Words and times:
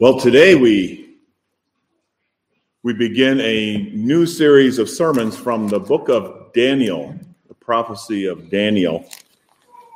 Well, 0.00 0.16
today 0.16 0.54
we 0.54 1.16
we 2.84 2.92
begin 2.92 3.40
a 3.40 3.90
new 3.92 4.26
series 4.26 4.78
of 4.78 4.88
sermons 4.88 5.36
from 5.36 5.66
the 5.66 5.80
book 5.80 6.08
of 6.08 6.52
Daniel, 6.52 7.16
the 7.48 7.54
prophecy 7.54 8.26
of 8.26 8.48
Daniel. 8.48 9.04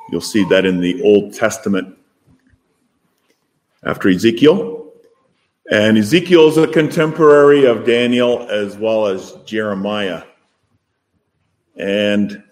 You'll 0.09 0.19
see 0.19 0.43
that 0.49 0.65
in 0.65 0.81
the 0.81 1.01
Old 1.03 1.33
Testament 1.33 1.97
after 3.85 4.09
Ezekiel. 4.09 4.91
And 5.71 5.97
Ezekiel 5.97 6.49
is 6.49 6.57
a 6.57 6.67
contemporary 6.67 7.63
of 7.63 7.85
Daniel 7.85 8.45
as 8.49 8.75
well 8.75 9.07
as 9.07 9.37
Jeremiah. 9.45 10.23
And 11.77 12.43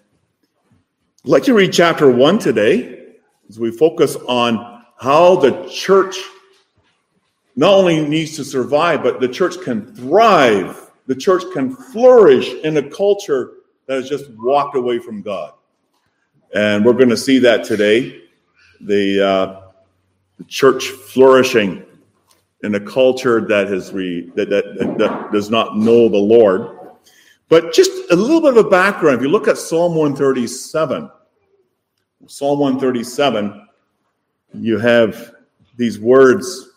I'd 1.22 1.28
like 1.28 1.42
to 1.42 1.52
read 1.52 1.74
chapter 1.74 2.10
one 2.10 2.38
today 2.38 3.16
as 3.50 3.58
we 3.58 3.70
focus 3.70 4.16
on 4.26 4.86
how 4.98 5.36
the 5.36 5.68
church 5.70 6.16
not 7.56 7.74
only 7.74 8.06
needs 8.06 8.36
to 8.36 8.44
survive, 8.44 9.02
but 9.02 9.20
the 9.20 9.28
church 9.28 9.60
can 9.62 9.94
thrive. 9.94 10.90
The 11.06 11.14
church 11.14 11.42
can 11.52 11.74
flourish 11.74 12.52
in 12.64 12.76
a 12.76 12.90
culture 12.90 13.52
that 13.86 13.96
has 13.96 14.08
just 14.08 14.30
walked 14.30 14.76
away 14.76 14.98
from 14.98 15.22
God. 15.22 15.52
And 16.54 16.84
we're 16.84 16.92
going 16.92 17.08
to 17.10 17.16
see 17.16 17.38
that 17.40 17.64
today. 17.64 18.22
The, 18.80 19.26
uh, 19.26 19.62
the 20.38 20.44
church 20.44 20.88
flourishing 20.88 21.84
in 22.62 22.74
a 22.74 22.80
culture 22.80 23.40
that 23.40 23.68
has 23.68 23.92
re, 23.92 24.30
that, 24.34 24.48
that, 24.50 24.96
that 24.98 25.32
does 25.32 25.50
not 25.50 25.76
know 25.76 26.08
the 26.08 26.18
Lord. 26.18 26.78
But 27.48 27.74
just 27.74 27.90
a 28.10 28.16
little 28.16 28.40
bit 28.40 28.56
of 28.56 28.66
a 28.66 28.70
background. 28.70 29.16
If 29.16 29.22
you 29.22 29.28
look 29.28 29.48
at 29.48 29.58
Psalm 29.58 29.94
137, 29.94 31.10
Psalm 32.26 32.58
137, 32.58 33.68
you 34.54 34.78
have 34.78 35.34
these 35.76 35.98
words 35.98 36.71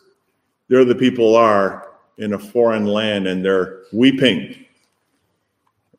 there 0.67 0.83
the 0.85 0.95
people 0.95 1.35
are 1.35 1.89
in 2.17 2.33
a 2.33 2.39
foreign 2.39 2.85
land 2.85 3.27
and 3.27 3.43
they're 3.43 3.83
weeping. 3.91 4.65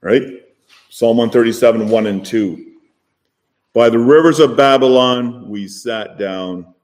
Right? 0.00 0.42
Psalm 0.88 1.16
137, 1.16 1.88
1 1.88 2.06
and 2.06 2.24
2. 2.24 2.72
By 3.74 3.90
the 3.90 3.98
rivers 3.98 4.40
of 4.40 4.56
Babylon, 4.56 5.48
we 5.48 5.68
sat 5.68 6.18
down. 6.18 6.74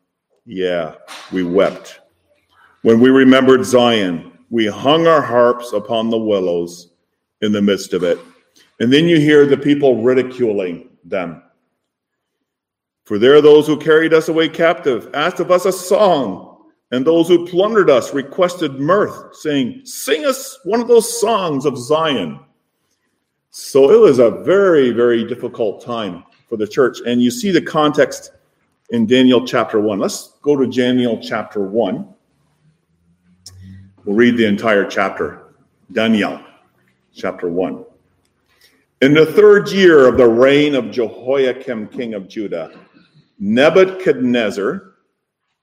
Yeah, 0.44 0.96
we 1.32 1.42
wept. 1.42 2.00
When 2.82 3.00
we 3.00 3.10
remembered 3.10 3.64
Zion, 3.64 4.32
we 4.50 4.66
hung 4.66 5.06
our 5.06 5.22
harps 5.22 5.72
upon 5.72 6.10
the 6.10 6.18
willows 6.18 6.90
in 7.40 7.52
the 7.52 7.62
midst 7.62 7.94
of 7.94 8.02
it. 8.02 8.18
And 8.80 8.92
then 8.92 9.06
you 9.06 9.18
hear 9.18 9.46
the 9.46 9.56
people 9.56 10.02
ridiculing 10.02 10.90
them. 11.04 11.42
For 13.04 13.18
there 13.18 13.34
are 13.34 13.40
those 13.40 13.66
who 13.66 13.78
carried 13.78 14.12
us 14.12 14.28
away 14.28 14.48
captive, 14.48 15.08
asked 15.14 15.40
of 15.40 15.50
us 15.50 15.64
a 15.64 15.72
song 15.72 16.51
and 16.92 17.06
those 17.06 17.26
who 17.26 17.46
plundered 17.46 17.88
us 17.88 18.12
requested 18.12 18.78
mirth, 18.78 19.34
saying, 19.34 19.80
Sing 19.84 20.26
us 20.26 20.60
one 20.64 20.80
of 20.80 20.88
those 20.88 21.20
songs 21.20 21.64
of 21.64 21.78
Zion. 21.78 22.38
So 23.50 23.90
it 23.90 23.98
was 23.98 24.18
a 24.18 24.30
very, 24.30 24.90
very 24.90 25.24
difficult 25.24 25.82
time 25.82 26.22
for 26.48 26.56
the 26.58 26.68
church. 26.68 26.98
And 27.06 27.22
you 27.22 27.30
see 27.30 27.50
the 27.50 27.62
context 27.62 28.32
in 28.90 29.06
Daniel 29.06 29.46
chapter 29.46 29.80
1. 29.80 29.98
Let's 29.98 30.34
go 30.42 30.54
to 30.54 30.66
Daniel 30.66 31.18
chapter 31.18 31.62
1. 31.62 32.06
We'll 34.04 34.16
read 34.16 34.36
the 34.36 34.46
entire 34.46 34.84
chapter. 34.84 35.54
Daniel 35.92 36.40
chapter 37.14 37.48
1. 37.48 37.84
In 39.00 39.14
the 39.14 39.26
third 39.26 39.70
year 39.70 40.06
of 40.06 40.18
the 40.18 40.28
reign 40.28 40.74
of 40.74 40.90
Jehoiakim, 40.90 41.88
king 41.88 42.12
of 42.14 42.28
Judah, 42.28 42.78
Nebuchadnezzar, 43.38 44.91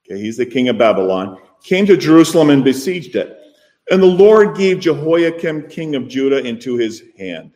okay, 0.10 0.20
he's 0.20 0.38
the 0.38 0.46
king 0.46 0.70
of 0.70 0.78
Babylon, 0.78 1.40
came 1.64 1.86
to 1.86 1.98
Jerusalem 1.98 2.50
and 2.50 2.64
besieged 2.64 3.16
it. 3.16 3.38
And 3.92 4.02
the 4.02 4.08
Lord 4.08 4.56
gave 4.56 4.80
Jehoiakim, 4.80 5.68
king 5.68 5.96
of 5.96 6.08
Judah, 6.08 6.46
into 6.46 6.78
his 6.78 7.04
hand 7.18 7.52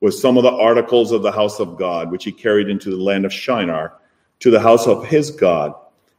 with 0.00 0.14
some 0.14 0.36
of 0.36 0.42
the 0.42 0.52
articles 0.52 1.12
of 1.12 1.22
the 1.22 1.32
house 1.32 1.60
of 1.60 1.78
God, 1.78 2.10
which 2.10 2.24
he 2.24 2.32
carried 2.32 2.68
into 2.68 2.90
the 2.90 3.02
land 3.02 3.24
of 3.24 3.32
Shinar, 3.32 3.94
to 4.40 4.50
the 4.50 4.60
house 4.60 4.86
of 4.86 5.06
his 5.06 5.30
God. 5.30 5.74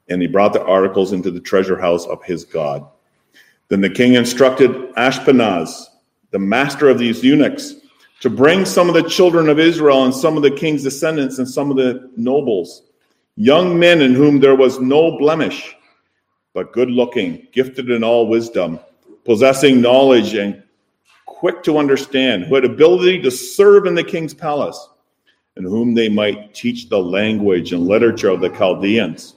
And 0.10 0.22
he 0.22 0.28
brought 0.28 0.54
the 0.54 0.64
articles 0.64 1.14
into 1.14 1.32
the 1.32 1.40
treasure 1.40 1.80
house 1.80 2.06
of 2.06 2.24
his 2.24 2.44
God. 2.44 2.88
Then 3.70 3.82
the 3.82 3.90
king 3.90 4.14
instructed 4.14 4.72
Ashpenaz, 4.96 5.86
the 6.32 6.40
master 6.40 6.90
of 6.90 6.98
these 6.98 7.24
eunuchs, 7.24 7.76
to 8.22 8.30
bring 8.30 8.66
some 8.66 8.88
of 8.88 8.96
the 8.96 9.08
children 9.08 9.50
of 9.50 9.60
Israel 9.60 10.06
and 10.06 10.14
some 10.14 10.38
of 10.38 10.44
the 10.44 10.52
king's 10.52 10.84
descendants 10.84 11.38
and 11.38 11.48
some 11.48 11.70
of 11.70 11.78
the 11.78 12.10
nobles 12.16 12.84
young 13.38 13.78
men 13.78 14.02
in 14.02 14.16
whom 14.16 14.40
there 14.40 14.56
was 14.56 14.80
no 14.80 15.18
blemish, 15.18 15.76
but 16.54 16.74
good 16.74 16.90
looking, 16.90 17.48
gifted 17.54 17.90
in 17.92 18.04
all 18.04 18.28
wisdom, 18.28 18.80
possessing 19.24 19.80
knowledge 19.80 20.34
and 20.34 20.64
quick 21.28 21.62
to 21.62 21.78
understand, 21.78 22.46
who 22.46 22.56
had 22.56 22.66
ability 22.66 23.22
to 23.22 23.30
serve 23.30 23.86
in 23.86 23.94
the 23.94 24.04
king's 24.04 24.34
palace, 24.34 24.90
and 25.56 25.66
whom 25.66 25.94
they 25.94 26.10
might 26.10 26.54
teach 26.56 26.90
the 26.90 26.98
language 26.98 27.74
and 27.74 27.86
literature 27.86 28.30
of 28.30 28.42
the 28.42 28.50
Chaldeans. 28.50 29.36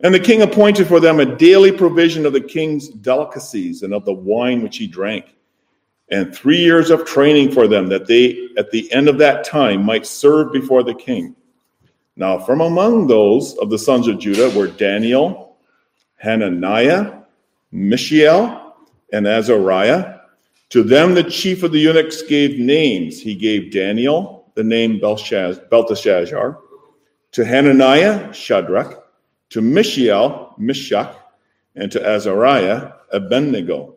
And 0.00 0.12
the 0.12 0.18
king 0.18 0.42
appointed 0.42 0.88
for 0.88 0.98
them 0.98 1.20
a 1.20 1.36
daily 1.36 1.70
provision 1.70 2.26
of 2.26 2.32
the 2.32 2.40
king's 2.40 2.88
delicacies 2.88 3.84
and 3.84 3.94
of 3.94 4.04
the 4.04 4.12
wine 4.12 4.62
which 4.62 4.78
he 4.78 4.88
drank, 4.88 5.36
and 6.10 6.34
three 6.34 6.58
years 6.58 6.90
of 6.90 7.04
training 7.04 7.52
for 7.52 7.68
them, 7.68 7.86
that 7.86 8.08
they, 8.08 8.48
at 8.58 8.72
the 8.72 8.92
end 8.92 9.08
of 9.08 9.16
that 9.18 9.44
time, 9.44 9.84
might 9.84 10.06
serve 10.06 10.52
before 10.52 10.82
the 10.82 10.94
king. 10.94 11.36
Now, 12.16 12.38
from 12.38 12.60
among 12.60 13.06
those 13.06 13.56
of 13.58 13.70
the 13.70 13.78
sons 13.78 14.06
of 14.06 14.18
Judah 14.18 14.50
were 14.56 14.66
Daniel, 14.66 15.56
Hananiah, 16.16 17.22
Mishael, 17.70 18.74
and 19.12 19.26
Azariah. 19.26 20.18
To 20.70 20.82
them, 20.82 21.14
the 21.14 21.24
chief 21.24 21.62
of 21.62 21.72
the 21.72 21.78
eunuchs 21.78 22.22
gave 22.22 22.58
names. 22.58 23.20
He 23.20 23.34
gave 23.34 23.72
Daniel 23.72 24.50
the 24.54 24.64
name 24.64 25.00
Belteshazzar, 25.00 26.58
to 27.32 27.44
Hananiah, 27.44 28.32
Shadrach, 28.34 29.02
to 29.48 29.62
Mishael, 29.62 30.54
Meshach, 30.58 31.16
and 31.74 31.90
to 31.90 32.06
Azariah, 32.06 32.92
Abednego. 33.12 33.94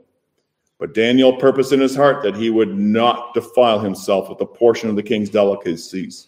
But 0.80 0.94
Daniel 0.94 1.36
purposed 1.36 1.74
in 1.74 1.82
his 1.82 1.96
heart 1.96 2.24
that 2.24 2.36
he 2.36 2.50
would 2.50 2.78
not 2.78 3.34
defile 3.34 3.80
himself 3.80 4.30
with 4.30 4.40
a 4.40 4.46
portion 4.46 4.90
of 4.90 4.96
the 4.96 5.04
king's 5.04 5.30
delicacies 5.30 6.28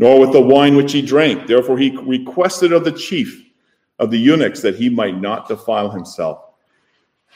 nor 0.00 0.18
with 0.18 0.32
the 0.32 0.40
wine 0.40 0.76
which 0.76 0.92
he 0.92 1.02
drank. 1.02 1.46
Therefore, 1.46 1.76
he 1.76 1.94
requested 1.94 2.72
of 2.72 2.84
the 2.84 2.92
chief 2.92 3.44
of 3.98 4.10
the 4.10 4.16
eunuchs 4.16 4.62
that 4.62 4.76
he 4.76 4.88
might 4.88 5.20
not 5.20 5.46
defile 5.46 5.90
himself. 5.90 6.42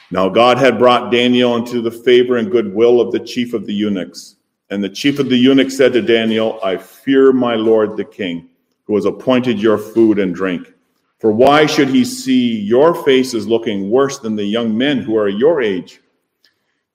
Now, 0.09 0.29
God 0.29 0.57
had 0.57 0.79
brought 0.79 1.11
Daniel 1.11 1.57
into 1.57 1.79
the 1.79 1.91
favor 1.91 2.37
and 2.37 2.49
goodwill 2.49 2.99
of 2.99 3.11
the 3.11 3.19
chief 3.19 3.53
of 3.53 3.67
the 3.67 3.73
eunuchs. 3.73 4.37
And 4.71 4.83
the 4.83 4.89
chief 4.89 5.19
of 5.19 5.29
the 5.29 5.37
eunuchs 5.37 5.77
said 5.77 5.93
to 5.93 6.01
Daniel, 6.01 6.59
I 6.63 6.77
fear 6.77 7.31
my 7.31 7.53
lord 7.53 7.97
the 7.97 8.03
king, 8.03 8.49
who 8.85 8.95
has 8.95 9.05
appointed 9.05 9.59
your 9.59 9.77
food 9.77 10.17
and 10.17 10.33
drink. 10.33 10.73
For 11.19 11.31
why 11.31 11.67
should 11.67 11.89
he 11.89 12.03
see 12.03 12.59
your 12.61 12.95
faces 13.05 13.47
looking 13.47 13.91
worse 13.91 14.17
than 14.17 14.35
the 14.35 14.43
young 14.43 14.75
men 14.75 15.03
who 15.03 15.15
are 15.17 15.29
your 15.29 15.61
age? 15.61 16.01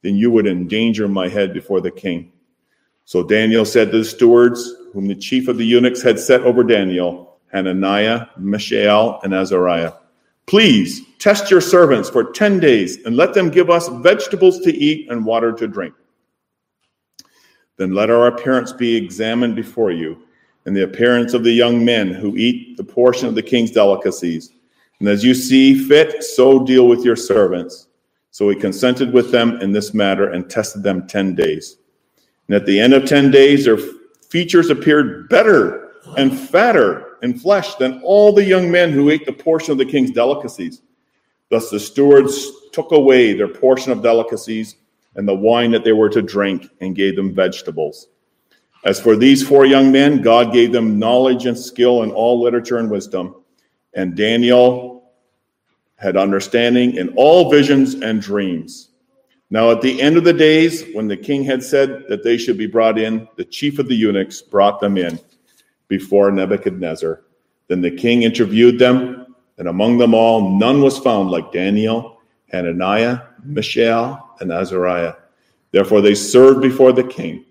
Then 0.03 0.17
you 0.17 0.33
would 0.33 0.49
endanger 0.49 1.07
my 1.07 1.29
head 1.29 1.55
before 1.55 1.81
the 1.81 1.93
king. 1.93 2.33
So 3.05 3.23
Daniel 3.23 3.65
said 3.65 3.93
to 3.93 3.99
the 3.99 4.05
stewards, 4.05 4.75
whom 4.93 5.07
the 5.07 5.15
chief 5.15 5.49
of 5.49 5.57
the 5.57 5.65
eunuchs 5.65 6.03
had 6.03 6.19
set 6.19 6.43
over 6.43 6.63
Daniel, 6.65 7.39
Hananiah, 7.53 8.27
Mishael, 8.37 9.21
and 9.23 9.35
Azariah. 9.35 9.93
Please 10.47 11.03
test 11.19 11.51
your 11.51 11.61
servants 11.61 12.11
for 12.11 12.33
10 12.33 12.59
days 12.61 13.05
and 13.05 13.17
let 13.17 13.35
them 13.35 13.51
give 13.51 13.71
us 13.71 13.89
vegetables 13.89 14.61
to 14.61 14.75
eat 14.75 15.11
and 15.11 15.25
water 15.25 15.53
to 15.53 15.69
drink. 15.69 15.95
Then 17.77 17.95
let 17.95 18.11
our 18.11 18.27
appearance 18.27 18.73
be 18.73 18.97
examined 18.97 19.57
before 19.57 19.91
you, 19.91 20.23
and 20.67 20.77
the 20.77 20.85
appearance 20.85 21.35
of 21.35 21.45
the 21.45 21.53
young 21.53 21.85
men 21.85 22.09
who 22.09 22.37
eat 22.37 22.77
the 22.77 22.85
portion 22.85 23.27
of 23.27 23.35
the 23.35 23.43
king's 23.43 23.71
delicacies. 23.71 24.51
And 24.99 25.09
as 25.09 25.25
you 25.25 25.35
see 25.35 25.89
fit, 25.89 26.23
so 26.23 26.65
deal 26.65 26.89
with 26.89 27.05
your 27.05 27.17
servants. 27.17 27.87
So 28.33 28.49
he 28.49 28.57
consented 28.57 29.13
with 29.13 29.31
them 29.31 29.61
in 29.61 29.73
this 29.73 29.95
matter 29.95 30.31
and 30.31 30.49
tested 30.49 30.83
them 30.83 31.07
10 31.07 31.35
days. 31.35 31.79
And 32.49 32.57
at 32.57 32.67
the 32.67 32.79
end 32.79 32.93
of 32.93 33.07
10 33.07 33.31
days, 33.31 33.65
their 33.65 33.79
features 34.31 34.71
appeared 34.71 35.29
better 35.29 35.93
and 36.17 36.39
fatter 36.39 37.19
in 37.23 37.39
flesh 37.39 37.75
than 37.75 38.01
all 38.03 38.33
the 38.33 38.45
young 38.45 38.71
men 38.71 38.91
who 38.91 39.11
ate 39.11 39.27
the 39.27 39.33
portion 39.33 39.73
of 39.73 39.79
the 39.79 39.85
king's 39.85 40.11
delicacies. 40.11 40.83
Thus 41.51 41.69
the 41.69 41.81
stewards 41.81 42.49
took 42.73 42.93
away 42.93 43.35
their 43.35 43.49
portion 43.49 43.93
of 43.93 44.03
delicacies 44.03 44.77
and 45.17 45.27
the 45.27 45.35
wine 45.35 45.73
that 45.73 45.85
they 45.85 45.93
were 45.93 46.09
to 46.09 46.23
drink 46.23 46.69
and 46.81 46.95
gave 46.95 47.17
them 47.17 47.35
vegetables. 47.35 48.09
As 48.85 49.01
for 49.01 49.17
these 49.17 49.47
four 49.47 49.67
young 49.67 49.93
men, 49.93 50.23
God 50.23 50.53
gave 50.53 50.73
them 50.73 50.99
knowledge 50.99 51.47
and 51.47 51.59
skill 51.59 52.03
in 52.05 52.11
all 52.13 52.41
literature 52.41 52.79
and 52.79 52.91
wisdom. 52.91 53.35
And 53.95 54.17
Daniel 54.17 55.13
had 55.97 56.17
understanding 56.17 56.97
in 56.97 57.13
all 57.17 57.51
visions 57.51 57.95
and 57.95 58.23
dreams. 58.23 58.90
Now, 59.53 59.73
at 59.73 59.83
the 59.83 60.01
end 60.01 60.17
of 60.17 60.23
the 60.23 60.33
days, 60.33 60.85
when 60.93 61.09
the 61.09 61.17
king 61.17 61.43
had 61.43 61.65
said 61.65 62.05
that 62.09 62.23
they 62.23 62.39
should 62.39 62.57
be 62.57 62.69
brought 62.69 62.99
in, 62.99 63.27
the 63.35 63.45
chief 63.45 63.81
of 63.81 63.89
the 63.89 63.97
eunuchs 63.97 64.41
brought 64.41 64.81
them 64.81 64.97
in 64.97 65.19
before 65.89 66.31
Nebuchadnezzar. 66.31 67.23
Then 67.67 67.81
the 67.81 67.91
king 67.91 68.23
interviewed 68.23 68.79
them, 68.79 69.35
and 69.59 69.67
among 69.67 69.99
them 69.99 70.15
all, 70.15 70.57
none 70.57 70.81
was 70.81 70.99
found 70.99 71.31
like 71.31 71.51
Daniel, 71.51 72.21
Hananiah, 72.53 73.23
Mishael, 73.43 74.37
and 74.39 74.53
Azariah. 74.53 75.15
Therefore 75.73 76.01
they 76.01 76.15
served 76.15 76.63
before 76.63 76.93
the 76.93 77.05
king. 77.05 77.45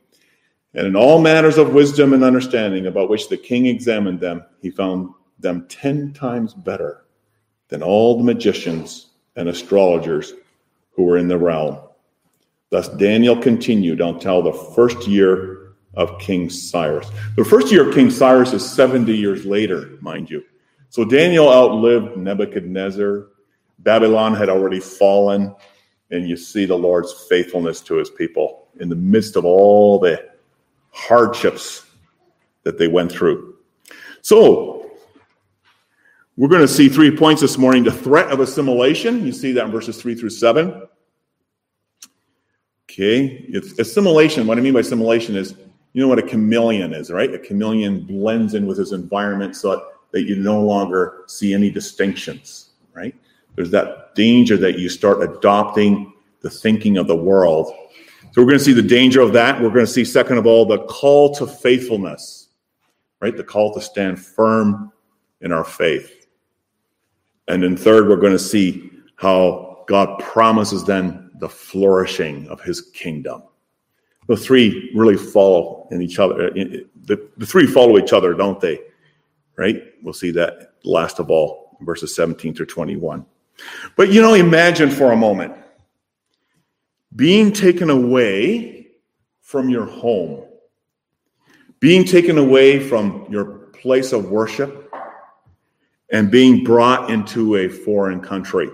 And 0.74 0.88
in 0.88 0.96
all 0.96 1.22
matters 1.22 1.58
of 1.58 1.74
wisdom 1.74 2.14
and 2.14 2.24
understanding 2.24 2.86
about 2.86 3.10
which 3.10 3.28
the 3.28 3.38
king 3.38 3.66
examined 3.66 4.22
them, 4.22 4.46
he 4.62 4.70
found 4.70 5.14
them 5.40 5.66
ten 5.68 6.14
times 6.14 6.54
better 6.54 7.06
than 7.68 7.84
all 7.84 8.18
the 8.18 8.24
magicians 8.24 9.08
and 9.36 9.50
astrologers 9.50 10.34
who 10.92 11.04
were 11.04 11.18
in 11.18 11.28
the 11.28 11.38
realm. 11.38 11.80
Thus 12.70 12.88
Daniel 12.90 13.36
continued 13.36 14.00
until 14.02 14.42
the 14.42 14.54
first 14.54 15.08
year 15.08 15.74
of 15.96 16.20
King 16.20 16.50
Cyrus. 16.50 17.10
The 17.36 17.44
first 17.44 17.72
year 17.72 17.90
of 17.90 17.96
King 17.96 18.12
Cyrus 18.12 18.54
is 18.54 18.70
70 18.70 19.16
years 19.16 19.46
later, 19.46 19.98
mind 20.02 20.30
you. 20.30 20.44
So 20.90 21.04
Daniel 21.04 21.50
outlived 21.50 22.18
Nebuchadnezzar. 22.18 23.28
Babylon 23.80 24.36
had 24.36 24.50
already 24.50 24.80
fallen, 24.80 25.56
and 26.12 26.28
you 26.28 26.38
see 26.38 26.66
the 26.66 26.76
Lord's 26.76 27.26
faithfulness 27.28 27.82
to 27.82 27.96
his 27.96 28.10
people 28.10 28.68
in 28.80 28.90
the 28.90 28.96
midst 28.96 29.36
of 29.36 29.46
all 29.46 30.00
the 30.00 30.30
hardships 30.92 31.86
that 32.64 32.78
they 32.78 32.88
went 32.88 33.12
through. 33.12 33.56
So, 34.22 34.92
we're 36.38 36.48
going 36.48 36.62
to 36.62 36.68
see 36.68 36.88
three 36.88 37.16
points 37.16 37.42
this 37.42 37.58
morning 37.58 37.84
the 37.84 37.92
threat 37.92 38.32
of 38.32 38.40
assimilation. 38.40 39.26
You 39.26 39.32
see 39.32 39.52
that 39.54 39.66
in 39.66 39.72
verses 39.72 40.02
3 40.02 40.16
through 40.16 40.30
7. 40.30 40.88
Okay, 43.00 43.46
it's 43.48 43.80
assimilation. 43.80 44.46
What 44.46 44.58
I 44.58 44.62
mean 44.62 44.74
by 44.74 44.82
assimilation 44.82 45.38
is 45.38 45.56
you 45.94 46.02
know 46.02 46.08
what 46.08 46.20
a 46.20 46.24
chameleon 46.24 46.94
is, 46.94 47.10
right? 47.10 47.34
A 47.34 47.40
chameleon 47.40 48.02
blends 48.02 48.54
in 48.54 48.68
with 48.68 48.78
his 48.78 48.92
environment 48.92 49.56
so 49.56 49.88
that 50.12 50.24
you 50.24 50.36
no 50.36 50.62
longer 50.62 51.24
see 51.28 51.54
any 51.54 51.72
distinctions, 51.72 52.72
right? 52.94 53.16
There's 53.56 53.72
that 53.72 54.16
danger 54.16 54.58
that 54.58 54.78
you 54.78 54.90
start 54.90 55.24
adopting 55.24 56.14
the 56.42 56.50
thinking 56.50 56.98
of 56.98 57.08
the 57.08 57.16
world 57.16 57.74
so 58.32 58.42
we're 58.42 58.48
going 58.48 58.60
to 58.60 58.64
see 58.64 58.74
the 58.74 58.82
danger 58.82 59.22
of 59.22 59.34
that. 59.34 59.60
We're 59.60 59.70
going 59.70 59.86
to 59.86 59.92
see, 59.92 60.06
second 60.06 60.38
of 60.38 60.46
all, 60.46 60.66
the 60.66 60.80
call 60.86 61.34
to 61.36 61.48
faithfulness, 61.48 62.50
right? 63.22 63.36
The 63.36 63.44
call 63.44 63.74
to 63.74 63.82
stand 63.82 64.20
firm 64.20 64.92
in 65.42 65.52
our 65.52 65.64
faith. 65.64 66.28
And 67.48 67.64
then 67.64 67.76
third, 67.76 68.08
we're 68.08 68.18
going 68.18 68.34
to 68.34 68.40
see 68.40 68.92
how 69.16 69.84
God 69.88 70.20
promises 70.20 70.84
then 70.84 71.29
the 71.40 71.50
flourishing 71.50 72.48
of 72.50 72.62
his 72.62 72.82
kingdom. 72.82 73.44
The 74.28 74.38
three 74.38 74.92
really 74.94 75.18
follow 75.18 75.88
in 75.92 76.02
each 76.02 76.20
other. 76.20 76.52
The, 76.52 77.30
the 77.38 77.46
three 77.46 77.66
follow 77.66 77.98
each 77.98 78.14
other, 78.14 78.34
don't 78.34 78.60
they? 78.62 78.80
Right? 79.58 79.82
We'll 80.04 80.14
see 80.14 80.32
that 80.32 80.76
last 80.84 81.20
of 81.20 81.30
all, 81.30 81.78
verses 81.82 82.16
17 82.16 82.54
through 82.54 82.68
21. 82.68 83.26
But 83.96 84.12
you 84.12 84.22
know, 84.22 84.36
imagine 84.36 84.90
for 84.90 85.12
a 85.12 85.18
moment 85.18 85.54
being 87.16 87.52
taken 87.52 87.90
away 87.90 88.88
from 89.42 89.70
your 89.70 89.86
home, 89.86 90.46
being 91.80 92.06
taken 92.06 92.38
away 92.38 92.80
from 92.80 93.26
your 93.30 93.46
place 93.82 94.14
of 94.14 94.30
worship, 94.30 94.94
and 96.12 96.30
being 96.30 96.64
brought 96.64 97.10
into 97.10 97.56
a 97.56 97.68
foreign 97.68 98.22
country. 98.22 98.70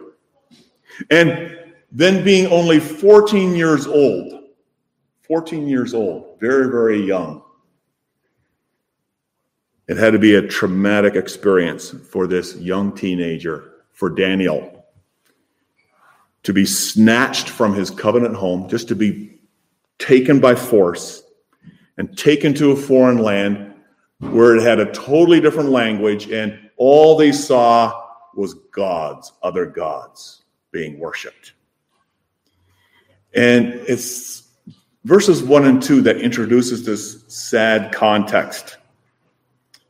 And 1.09 1.64
then 1.95 2.25
being 2.25 2.45
only 2.47 2.77
14 2.77 3.55
years 3.55 3.87
old, 3.87 4.43
14 5.21 5.65
years 5.65 5.93
old, 5.93 6.37
very, 6.41 6.69
very 6.69 7.01
young. 7.01 7.41
It 9.87 9.95
had 9.95 10.11
to 10.11 10.19
be 10.19 10.35
a 10.35 10.45
traumatic 10.45 11.15
experience 11.15 11.91
for 11.91 12.27
this 12.27 12.57
young 12.57 12.93
teenager, 12.93 13.71
for 13.93 14.09
Daniel 14.09 14.85
to 16.43 16.53
be 16.53 16.65
snatched 16.65 17.49
from 17.49 17.73
his 17.73 17.89
covenant 17.89 18.35
home, 18.35 18.67
just 18.69 18.89
to 18.89 18.95
be 18.95 19.39
taken 19.97 20.39
by 20.39 20.53
force 20.53 21.23
and 21.97 22.15
taken 22.17 22.53
to 22.53 22.71
a 22.71 22.75
foreign 22.75 23.17
land 23.17 23.73
where 24.19 24.55
it 24.55 24.61
had 24.61 24.79
a 24.79 24.91
totally 24.91 25.39
different 25.39 25.69
language, 25.69 26.29
and 26.29 26.59
all 26.75 27.17
they 27.17 27.31
saw 27.31 28.03
was 28.35 28.53
gods, 28.73 29.31
other 29.41 29.65
gods 29.65 30.43
being 30.71 30.99
worshiped. 30.99 31.54
And 33.35 33.73
it's 33.87 34.43
verses 35.03 35.43
1 35.43 35.65
and 35.65 35.81
2 35.81 36.01
that 36.01 36.17
introduces 36.17 36.85
this 36.85 37.23
sad 37.27 37.91
context. 37.91 38.77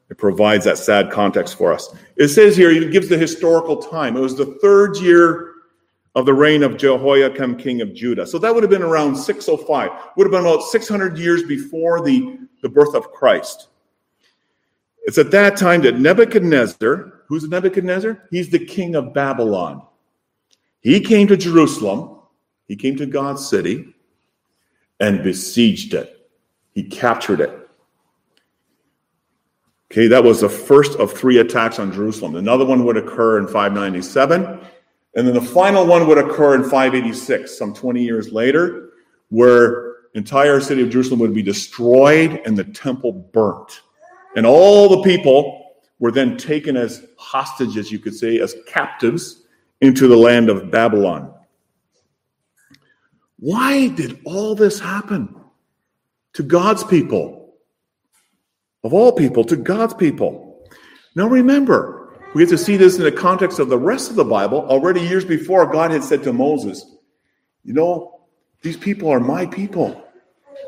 It 0.10 0.18
provides 0.18 0.66
that 0.66 0.78
sad 0.78 1.12
context 1.12 1.58
for 1.58 1.74
us. 1.74 1.96
It 2.16 2.30
says 2.30 2.56
here, 2.56 2.70
it 2.70 2.92
gives 2.92 3.10
the 3.10 3.18
historical 3.18 3.78
time. 3.78 4.16
It 4.16 4.22
was 4.22 4.36
the 4.36 4.58
third 4.62 4.98
year 4.98 5.54
of 6.16 6.26
the 6.26 6.34
reign 6.34 6.64
of 6.64 6.78
Jehoiakim, 6.78 7.58
king 7.58 7.82
of 7.82 7.94
Judah. 7.94 8.26
So 8.26 8.40
that 8.40 8.54
would 8.54 8.64
have 8.64 8.70
been 8.70 8.84
around 8.84 9.16
605, 9.16 9.92
would 10.16 10.26
have 10.26 10.32
been 10.32 10.42
about 10.42 10.64
600 10.64 11.18
years 11.18 11.44
before 11.44 12.02
the, 12.02 12.40
the 12.62 12.70
birth 12.70 12.96
of 12.96 13.12
Christ. 13.12 13.68
It's 15.04 15.18
at 15.18 15.32
that 15.32 15.58
time 15.58 15.82
that 15.82 16.00
Nebuchadnezzar, 16.00 17.22
who's 17.28 17.48
Nebuchadnezzar? 17.48 18.28
He's 18.32 18.50
the 18.50 18.64
king 18.66 18.96
of 18.96 19.14
Babylon. 19.14 19.84
He 20.82 21.00
came 21.00 21.28
to 21.28 21.38
Jerusalem, 21.38 22.22
he 22.68 22.76
came 22.76 22.96
to 22.98 23.06
God's 23.06 23.48
city, 23.48 23.94
and 25.00 25.24
besieged 25.24 25.94
it. 25.94 26.30
He 26.72 26.84
captured 26.84 27.42
it. 27.42 27.70
Okay, 29.92 30.08
that 30.08 30.24
was 30.24 30.42
the 30.42 30.50
first 30.50 30.98
of 31.00 31.12
three 31.12 31.40
attacks 31.40 31.80
on 31.80 31.92
Jerusalem. 31.92 32.36
Another 32.36 32.66
one 32.66 32.86
would 32.86 32.98
occur 32.98 33.38
in 33.40 33.46
597 33.46 34.60
and 35.16 35.26
then 35.26 35.34
the 35.34 35.42
final 35.42 35.86
one 35.86 36.08
would 36.08 36.18
occur 36.18 36.56
in 36.56 36.64
586, 36.64 37.58
some 37.58 37.74
20 37.74 38.04
years 38.04 38.32
later, 38.34 38.90
where 39.30 39.94
entire 40.14 40.60
city 40.60 40.82
of 40.82 40.90
Jerusalem 40.90 41.22
would 41.22 41.34
be 41.34 41.42
destroyed 41.42 42.42
and 42.46 42.58
the 42.58 42.66
temple 42.66 43.14
burnt. 43.14 43.82
And 44.36 44.46
all 44.46 44.90
the 44.90 45.04
people 45.04 45.76
were 46.00 46.12
then 46.12 46.36
taken 46.36 46.76
as 46.76 47.06
hostages, 47.18 47.92
you 47.92 48.00
could 48.00 48.14
say, 48.14 48.40
as 48.40 48.56
captives 48.68 49.44
into 49.80 50.10
the 50.10 50.18
land 50.18 50.50
of 50.50 50.70
Babylon. 50.70 51.34
Why 53.46 53.90
did 53.90 54.22
all 54.26 54.56
this 54.56 54.80
happen 54.80 55.36
to 56.34 56.42
God's 56.42 56.84
people? 56.84 57.54
Of 58.84 58.92
all 58.92 59.12
people, 59.12 59.44
to 59.44 59.56
God's 59.56 59.94
people. 59.94 60.68
Now 61.14 61.28
remember, 61.28 62.18
we 62.34 62.42
get 62.42 62.50
to 62.50 62.58
see 62.58 62.76
this 62.76 62.98
in 62.98 63.04
the 63.04 63.12
context 63.12 63.60
of 63.60 63.70
the 63.70 63.78
rest 63.78 64.10
of 64.10 64.16
the 64.16 64.24
Bible. 64.24 64.62
Already 64.62 65.02
years 65.02 65.24
before, 65.24 65.72
God 65.72 65.92
had 65.92 66.04
said 66.04 66.24
to 66.24 66.34
Moses, 66.34 66.96
You 67.64 67.74
know, 67.74 68.22
these 68.64 68.78
people 68.78 69.12
are 69.12 69.20
my 69.20 69.46
people. 69.46 70.04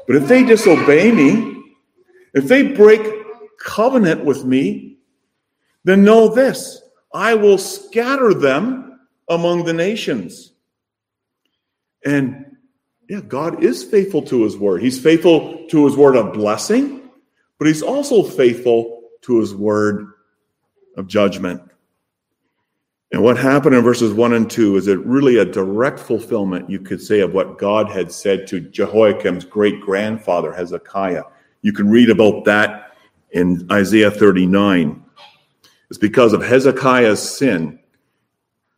But 0.06 0.18
if 0.18 0.28
they 0.28 0.44
disobey 0.44 1.12
me, 1.12 1.60
if 2.36 2.48
they 2.48 2.62
break 2.62 3.01
covenant 3.60 4.24
with 4.24 4.46
me, 4.46 5.00
then 5.84 6.04
know 6.04 6.28
this 6.28 6.80
I 7.12 7.34
will 7.34 7.58
scatter 7.58 8.36
them 8.36 9.00
among 9.28 9.66
the 9.66 9.74
nations. 9.74 10.54
And 12.06 12.47
yeah, 13.10 13.22
God 13.22 13.64
is 13.64 13.84
faithful 13.84 14.22
to 14.24 14.44
his 14.44 14.58
word. 14.58 14.82
He's 14.82 15.00
faithful 15.00 15.66
to 15.70 15.86
his 15.86 15.96
word 15.96 16.16
of 16.16 16.34
blessing, 16.34 17.10
but 17.58 17.68
he's 17.68 17.82
also 17.82 18.24
faithful 18.24 19.04
to 19.22 19.40
his 19.40 19.56
word 19.56 20.12
of 20.98 21.08
judgment. 21.08 21.62
And 23.14 23.24
what 23.24 23.38
happened 23.38 23.76
in 23.76 23.84
verses 23.84 24.14
1 24.14 24.34
and 24.34 24.52
2 24.52 24.76
is 24.76 24.88
it 24.88 25.00
really 25.06 25.38
a 25.38 25.46
direct 25.46 26.00
fulfillment, 26.00 26.70
you 26.70 26.80
could 26.80 27.02
say, 27.02 27.22
of 27.22 27.34
what 27.34 27.58
God 27.58 27.90
had 27.90 28.12
said 28.12 28.48
to 28.48 28.60
Jehoiakim's 28.60 29.46
great 29.46 29.80
grandfather, 29.80 30.52
Hezekiah. 30.52 31.24
You 31.62 31.72
can 31.72 31.90
read 31.90 32.10
about 32.10 32.44
that 32.46 32.98
in 33.32 33.66
Isaiah 33.72 34.12
39. 34.12 35.04
It's 35.90 35.98
because 35.98 36.34
of 36.34 36.44
Hezekiah's 36.44 37.22
sin, 37.22 37.80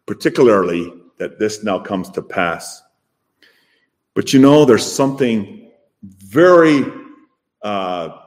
particularly, 0.05 0.93
that 1.17 1.39
this 1.39 1.63
now 1.63 1.79
comes 1.79 2.11
to 2.11 2.21
pass. 2.21 2.83
But 4.19 4.33
you 4.33 4.41
know, 4.41 4.65
there's 4.65 4.85
something 4.85 5.71
very 6.03 6.83
uh, 7.61 8.17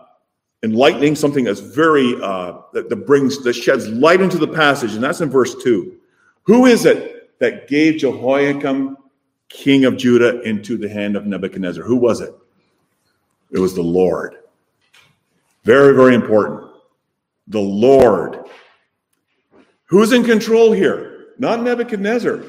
enlightening, 0.62 1.14
something 1.14 1.44
that's 1.44 1.60
very 1.60 2.14
uh, 2.22 2.62
that, 2.72 2.88
that 2.88 3.06
brings 3.06 3.44
that 3.44 3.52
sheds 3.52 3.88
light 3.88 4.22
into 4.22 4.38
the 4.38 4.48
passage, 4.48 4.94
and 4.94 5.04
that's 5.04 5.20
in 5.20 5.28
verse 5.28 5.54
two. 5.62 5.98
Who 6.44 6.64
is 6.64 6.86
it 6.86 7.38
that 7.40 7.68
gave 7.68 7.98
Jehoiakim, 7.98 8.96
king 9.50 9.84
of 9.84 9.98
Judah, 9.98 10.40
into 10.40 10.78
the 10.78 10.88
hand 10.88 11.14
of 11.14 11.26
Nebuchadnezzar? 11.26 11.84
Who 11.84 11.96
was 11.96 12.22
it? 12.22 12.34
It 13.50 13.58
was 13.58 13.74
the 13.74 13.82
Lord. 13.82 14.36
Very, 15.64 15.94
very 15.94 16.14
important. 16.14 16.70
The 17.48 17.60
Lord. 17.60 18.46
Who's 19.84 20.14
in 20.14 20.24
control 20.24 20.72
here? 20.72 21.26
Not 21.38 21.62
Nebuchadnezzar. 21.62 22.42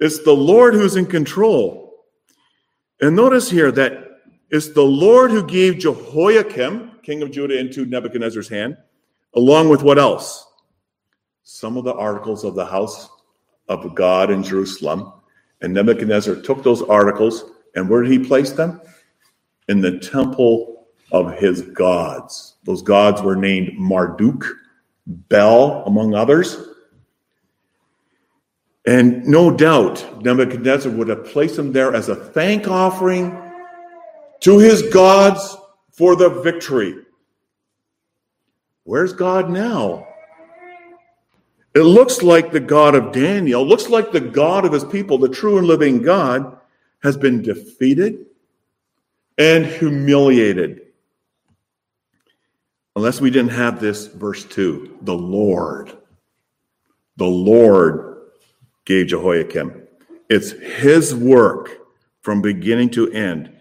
It's 0.00 0.24
the 0.24 0.32
Lord 0.32 0.74
who's 0.74 0.96
in 0.96 1.06
control. 1.06 1.91
And 3.02 3.16
notice 3.16 3.50
here 3.50 3.72
that 3.72 4.20
it's 4.50 4.70
the 4.70 4.82
Lord 4.82 5.32
who 5.32 5.44
gave 5.44 5.78
Jehoiakim, 5.78 6.92
king 7.02 7.20
of 7.22 7.32
Judah, 7.32 7.58
into 7.58 7.84
Nebuchadnezzar's 7.84 8.48
hand, 8.48 8.76
along 9.34 9.68
with 9.68 9.82
what 9.82 9.98
else? 9.98 10.46
Some 11.42 11.76
of 11.76 11.84
the 11.84 11.94
articles 11.94 12.44
of 12.44 12.54
the 12.54 12.64
house 12.64 13.10
of 13.68 13.94
God 13.96 14.30
in 14.30 14.44
Jerusalem. 14.44 15.12
And 15.62 15.74
Nebuchadnezzar 15.74 16.36
took 16.36 16.62
those 16.62 16.82
articles 16.82 17.44
and 17.74 17.88
where 17.88 18.02
did 18.02 18.12
he 18.12 18.18
place 18.20 18.52
them? 18.52 18.80
In 19.68 19.80
the 19.80 19.98
temple 19.98 20.86
of 21.10 21.36
his 21.38 21.62
gods. 21.62 22.56
Those 22.64 22.82
gods 22.82 23.20
were 23.20 23.36
named 23.36 23.78
Marduk, 23.78 24.44
Bel, 25.06 25.82
among 25.86 26.14
others. 26.14 26.56
And 28.84 29.24
no 29.26 29.50
doubt 29.50 30.22
Nebuchadnezzar 30.22 30.90
would 30.90 31.08
have 31.08 31.26
placed 31.26 31.58
him 31.58 31.72
there 31.72 31.94
as 31.94 32.08
a 32.08 32.16
thank 32.16 32.66
offering 32.66 33.38
to 34.40 34.58
his 34.58 34.82
gods 34.92 35.56
for 35.92 36.16
the 36.16 36.28
victory. 36.28 36.96
Where's 38.84 39.12
God 39.12 39.50
now? 39.50 40.08
It 41.74 41.82
looks 41.82 42.22
like 42.22 42.50
the 42.50 42.60
God 42.60 42.94
of 42.94 43.12
Daniel, 43.12 43.64
looks 43.64 43.88
like 43.88 44.12
the 44.12 44.20
God 44.20 44.64
of 44.64 44.72
his 44.72 44.84
people, 44.84 45.16
the 45.16 45.28
true 45.28 45.58
and 45.58 45.66
living 45.66 46.02
God, 46.02 46.58
has 47.02 47.16
been 47.16 47.40
defeated 47.40 48.26
and 49.38 49.64
humiliated. 49.64 50.82
Unless 52.94 53.20
we 53.20 53.30
didn't 53.30 53.52
have 53.52 53.80
this, 53.80 54.06
verse 54.06 54.44
2 54.44 54.98
the 55.02 55.14
Lord. 55.14 55.96
The 57.16 57.24
Lord 57.26 58.11
gave 58.84 59.08
Jehoiakim. 59.08 59.86
It's 60.28 60.50
his 60.52 61.14
work 61.14 61.78
from 62.20 62.40
beginning 62.40 62.90
to 62.90 63.10
end. 63.12 63.52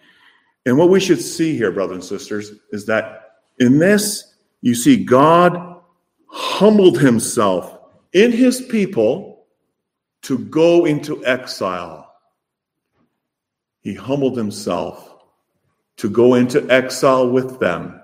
And 0.66 0.78
what 0.78 0.90
we 0.90 1.00
should 1.00 1.22
see 1.22 1.58
here, 1.58 1.72
brothers 1.72 1.96
and 1.96 2.04
sisters, 2.04 2.52
is 2.72 2.86
that 2.86 3.40
in 3.60 3.80
this, 3.80 4.36
you 4.62 4.76
see 4.76 5.04
God 5.04 5.82
humbled 6.28 7.00
himself 7.00 7.78
in 8.14 8.32
his 8.32 8.62
people 8.62 9.46
to 10.24 10.38
go 10.38 10.86
into 10.86 11.26
exile. 11.26 12.14
He 13.82 13.96
humbled 13.96 14.38
himself 14.38 15.10
to 15.98 16.10
go 16.10 16.36
into 16.36 16.68
exile 16.70 17.30
with 17.30 17.60
them 17.60 18.00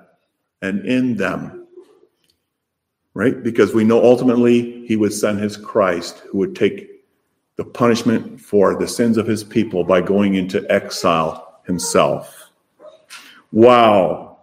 and 0.61 0.85
in 0.85 1.15
them. 1.15 1.67
Right? 3.13 3.41
Because 3.41 3.73
we 3.73 3.83
know 3.83 4.03
ultimately 4.03 4.85
he 4.87 4.95
would 4.95 5.13
send 5.13 5.39
his 5.39 5.57
Christ 5.57 6.19
who 6.29 6.39
would 6.39 6.55
take 6.55 6.96
the 7.57 7.65
punishment 7.65 8.39
for 8.39 8.77
the 8.77 8.87
sins 8.87 9.17
of 9.17 9.27
his 9.27 9.43
people 9.43 9.83
by 9.83 9.99
going 9.99 10.35
into 10.35 10.65
exile 10.71 11.59
himself. 11.65 12.51
Wow. 13.51 14.39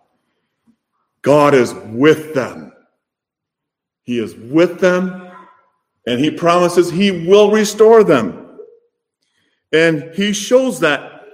God 1.22 1.54
is 1.54 1.72
with 1.86 2.34
them. 2.34 2.72
He 4.04 4.18
is 4.18 4.34
with 4.36 4.80
them, 4.80 5.30
and 6.06 6.20
He 6.20 6.30
promises 6.30 6.90
He 6.90 7.26
will 7.26 7.50
restore 7.50 8.04
them. 8.04 8.58
And 9.72 10.14
He 10.14 10.32
shows 10.32 10.78
that 10.80 11.24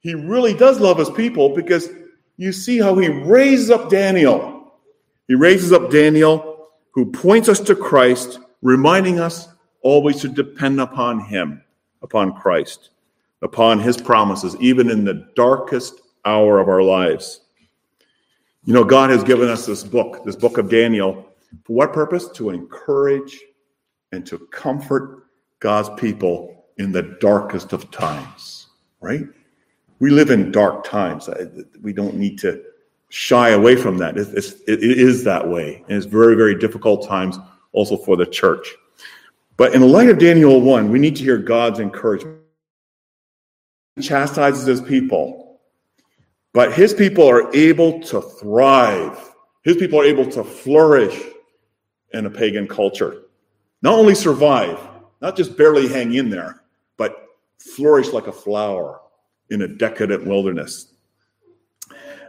He 0.00 0.14
really 0.14 0.54
does 0.54 0.78
love 0.78 0.98
His 0.98 1.10
people 1.10 1.54
because 1.54 1.88
you 2.36 2.52
see 2.52 2.78
how 2.78 2.96
He 2.96 3.08
raises 3.08 3.70
up 3.70 3.88
Daniel. 3.88 4.74
He 5.26 5.34
raises 5.34 5.72
up 5.72 5.90
Daniel, 5.90 6.68
who 6.92 7.10
points 7.10 7.48
us 7.48 7.60
to 7.60 7.74
Christ, 7.74 8.38
reminding 8.60 9.18
us 9.18 9.48
always 9.82 10.20
to 10.20 10.28
depend 10.28 10.80
upon 10.80 11.20
Him, 11.20 11.62
upon 12.02 12.34
Christ, 12.34 12.90
upon 13.42 13.78
His 13.78 13.96
promises, 13.96 14.56
even 14.60 14.90
in 14.90 15.04
the 15.04 15.28
darkest 15.36 16.00
hour 16.24 16.58
of 16.58 16.68
our 16.68 16.82
lives. 16.82 17.40
You 18.64 18.74
know, 18.74 18.84
God 18.84 19.10
has 19.10 19.24
given 19.24 19.48
us 19.48 19.66
this 19.66 19.82
book, 19.82 20.24
this 20.24 20.36
book 20.36 20.58
of 20.58 20.68
Daniel, 20.68 21.26
for 21.64 21.72
what 21.72 21.92
purpose? 21.92 22.28
To 22.30 22.50
encourage 22.50 23.40
and 24.12 24.26
to 24.26 24.38
comfort 24.52 25.24
God's 25.60 25.88
people 26.00 26.66
in 26.76 26.92
the 26.92 27.16
darkest 27.20 27.72
of 27.72 27.90
times, 27.90 28.68
right? 29.00 29.24
We 30.00 30.10
live 30.10 30.30
in 30.30 30.52
dark 30.52 30.84
times. 30.84 31.28
We 31.82 31.92
don't 31.92 32.16
need 32.16 32.38
to 32.40 32.62
shy 33.08 33.50
away 33.50 33.74
from 33.74 33.98
that. 33.98 34.16
It's, 34.16 34.32
it 34.32 34.82
is 34.82 35.24
that 35.24 35.48
way. 35.48 35.82
And 35.88 35.96
it's 35.96 36.06
very, 36.06 36.36
very 36.36 36.54
difficult 36.56 37.06
times 37.06 37.38
also 37.72 37.96
for 37.96 38.16
the 38.16 38.26
church. 38.26 38.68
But 39.58 39.74
in 39.74 39.82
the 39.82 39.86
light 39.86 40.08
of 40.08 40.18
Daniel 40.18 40.62
1, 40.62 40.90
we 40.90 40.98
need 40.98 41.16
to 41.16 41.22
hear 41.22 41.36
God's 41.36 41.80
encouragement. 41.80 42.38
He 43.96 44.02
chastises 44.02 44.64
his 44.64 44.80
people 44.80 45.48
but 46.58 46.72
his 46.72 46.94
people 46.94 47.28
are 47.28 47.54
able 47.54 48.00
to 48.00 48.20
thrive. 48.20 49.32
His 49.62 49.76
people 49.76 50.00
are 50.00 50.04
able 50.04 50.28
to 50.30 50.42
flourish 50.42 51.16
in 52.12 52.26
a 52.26 52.30
pagan 52.30 52.66
culture. 52.66 53.22
Not 53.82 53.94
only 53.94 54.14
survive, 54.14 54.78
not 55.20 55.36
just 55.36 55.56
barely 55.56 55.88
hang 55.88 56.14
in 56.14 56.30
there, 56.30 56.64
but 56.96 57.28
flourish 57.58 58.08
like 58.08 58.26
a 58.26 58.32
flower 58.32 59.00
in 59.50 59.62
a 59.62 59.68
decadent 59.68 60.26
wilderness. 60.26 60.94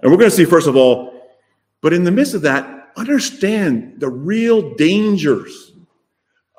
And 0.01 0.11
we're 0.11 0.17
going 0.17 0.29
to 0.29 0.35
see, 0.35 0.45
first 0.45 0.67
of 0.67 0.75
all, 0.75 1.27
but 1.81 1.93
in 1.93 2.03
the 2.03 2.11
midst 2.11 2.33
of 2.33 2.41
that, 2.43 2.91
understand 2.97 3.99
the 3.99 4.09
real 4.09 4.75
dangers 4.75 5.68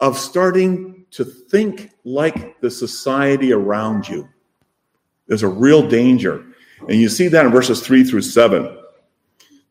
of 0.00 0.18
starting 0.18 1.04
to 1.12 1.24
think 1.24 1.90
like 2.04 2.60
the 2.60 2.70
society 2.70 3.52
around 3.52 4.08
you. 4.08 4.28
There's 5.26 5.42
a 5.42 5.48
real 5.48 5.86
danger. 5.86 6.44
And 6.88 7.00
you 7.00 7.08
see 7.08 7.28
that 7.28 7.44
in 7.44 7.52
verses 7.52 7.80
three 7.80 8.04
through 8.04 8.22
seven. 8.22 8.78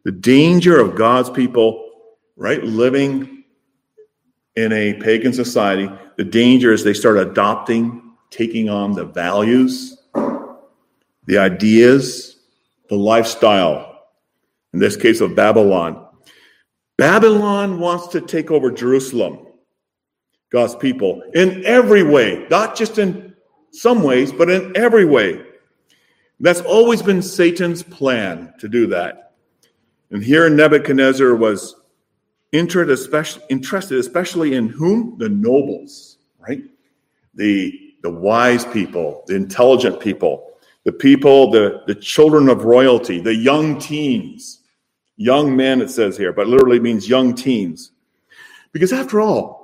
The 0.03 0.11
danger 0.11 0.79
of 0.79 0.95
God's 0.95 1.29
people, 1.29 1.89
right, 2.35 2.63
living 2.63 3.43
in 4.55 4.71
a 4.71 4.93
pagan 4.95 5.33
society, 5.33 5.89
the 6.17 6.23
danger 6.23 6.71
is 6.71 6.83
they 6.83 6.93
start 6.93 7.17
adopting, 7.17 8.13
taking 8.29 8.69
on 8.69 8.93
the 8.93 9.05
values, 9.05 9.97
the 11.25 11.37
ideas, 11.37 12.37
the 12.89 12.95
lifestyle, 12.95 14.07
in 14.73 14.79
this 14.79 14.95
case 14.95 15.21
of 15.21 15.35
Babylon. 15.35 16.05
Babylon 16.97 17.79
wants 17.79 18.07
to 18.07 18.21
take 18.21 18.51
over 18.51 18.71
Jerusalem, 18.71 19.47
God's 20.51 20.75
people, 20.75 21.21
in 21.33 21.63
every 21.65 22.03
way, 22.03 22.47
not 22.49 22.75
just 22.75 22.97
in 22.97 23.35
some 23.71 24.01
ways, 24.01 24.31
but 24.31 24.49
in 24.49 24.75
every 24.75 25.05
way. 25.05 25.45
That's 26.39 26.61
always 26.61 27.01
been 27.01 27.21
Satan's 27.21 27.83
plan 27.83 28.53
to 28.59 28.67
do 28.67 28.87
that. 28.87 29.33
And 30.11 30.23
here 30.23 30.49
Nebuchadnezzar 30.49 31.35
was 31.35 31.75
interested 32.51 32.91
especially, 32.91 33.43
interested 33.49 33.99
especially 33.99 34.55
in 34.55 34.69
whom? 34.69 35.17
The 35.19 35.29
nobles, 35.29 36.17
right? 36.39 36.63
The, 37.35 37.93
the 38.01 38.09
wise 38.09 38.65
people, 38.65 39.23
the 39.27 39.35
intelligent 39.35 39.99
people, 39.99 40.53
the 40.83 40.91
people, 40.91 41.51
the, 41.51 41.83
the 41.85 41.95
children 41.95 42.49
of 42.49 42.65
royalty, 42.65 43.19
the 43.19 43.35
young 43.35 43.77
teens. 43.77 44.61
Young 45.17 45.55
men, 45.55 45.81
it 45.81 45.89
says 45.89 46.17
here, 46.17 46.31
but 46.31 46.47
literally 46.47 46.79
means 46.79 47.09
young 47.09 47.35
teens. 47.35 47.91
Because 48.71 48.93
after 48.93 49.19
all, 49.19 49.58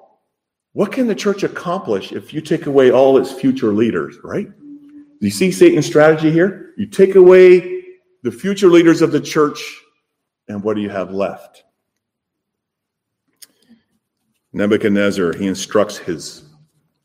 what 0.76 0.92
can 0.92 1.08
the 1.08 1.16
church 1.16 1.44
accomplish 1.44 2.12
if 2.12 2.34
you 2.34 2.42
take 2.42 2.66
away 2.66 2.92
all 2.92 3.18
its 3.18 3.32
future 3.32 3.72
leaders, 3.72 4.18
right? 4.26 4.50
Do 4.60 5.18
you 5.22 5.32
see 5.32 5.50
Satan's 5.50 5.86
strategy 5.86 6.30
here? 6.30 6.74
You 6.76 6.86
take 6.86 7.16
away 7.16 7.82
the 8.24 8.32
future 8.32 8.68
leaders 8.68 9.02
of 9.02 9.14
the 9.14 9.22
church, 9.22 9.82
and 10.50 10.62
what 10.62 10.76
do 10.76 10.82
you 10.82 10.90
have 10.90 11.12
left? 11.12 11.64
Nebuchadnezzar, 14.52 15.38
he 15.38 15.48
instructs 15.48 15.98
his 15.98 16.44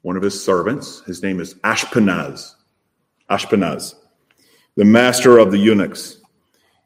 one 0.02 0.16
of 0.16 0.22
his 0.24 0.42
servants, 0.42 1.02
his 1.02 1.22
name 1.22 1.38
is 1.38 1.54
Ashpenaz. 1.62 2.56
Ashpenaz, 3.30 3.94
the 4.74 4.84
master 4.84 5.38
of 5.38 5.52
the 5.52 5.58
eunuchs. 5.58 6.20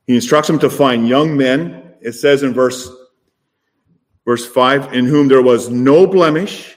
He 0.06 0.16
instructs 0.16 0.50
him 0.50 0.58
to 0.58 0.68
find 0.68 1.08
young 1.08 1.34
men, 1.34 1.94
it 2.02 2.12
says 2.12 2.42
in 2.42 2.52
verse 2.52 2.90
verse 4.24 4.46
5, 4.46 4.94
in 4.94 5.04
whom 5.04 5.28
there 5.28 5.42
was 5.42 5.68
no 5.68 6.06
blemish, 6.06 6.73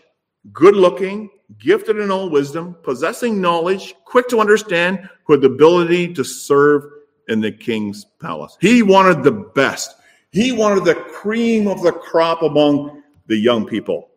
good 0.53 0.75
looking, 0.75 1.29
gifted 1.57 1.97
in 1.97 2.11
all 2.11 2.29
wisdom, 2.29 2.75
possessing 2.83 3.41
knowledge, 3.41 3.95
quick 4.05 4.27
to 4.29 4.39
understand, 4.39 5.09
had 5.29 5.41
the 5.41 5.47
ability 5.47 6.13
to 6.13 6.23
serve 6.23 6.83
in 7.27 7.41
the 7.41 7.51
king's 7.51 8.05
palace. 8.19 8.57
He 8.61 8.83
wanted 8.83 9.23
the 9.23 9.31
best. 9.31 9.95
He 10.31 10.51
wanted 10.51 10.85
the 10.85 10.95
cream 10.95 11.67
of 11.67 11.81
the 11.81 11.91
crop 11.91 12.43
among 12.43 13.03
the 13.27 13.37
young 13.37 13.65
people. 13.65 14.09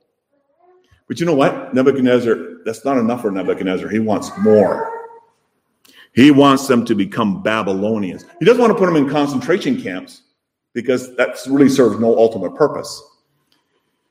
But 1.08 1.18
you 1.18 1.26
know 1.26 1.34
what? 1.34 1.75
Nebuchadnezzar, 1.75 2.64
that's 2.64 2.84
not 2.84 2.96
enough 2.99 3.22
for 3.22 3.30
Nebuchadnezzar. 3.30 3.88
He 3.88 3.99
wants 3.99 4.30
more. 4.38 4.92
He 6.12 6.30
wants 6.30 6.66
them 6.66 6.84
to 6.87 6.94
become 6.94 7.42
Babylonians. 7.42 8.25
He 8.38 8.44
doesn't 8.44 8.60
want 8.60 8.72
to 8.72 8.78
put 8.78 8.87
them 8.87 8.96
in 8.96 9.08
concentration 9.08 9.80
camps 9.80 10.22
because 10.72 11.14
that 11.16 11.37
really 11.49 11.68
serves 11.68 11.99
no 11.99 12.16
ultimate 12.16 12.54
purpose. 12.54 13.02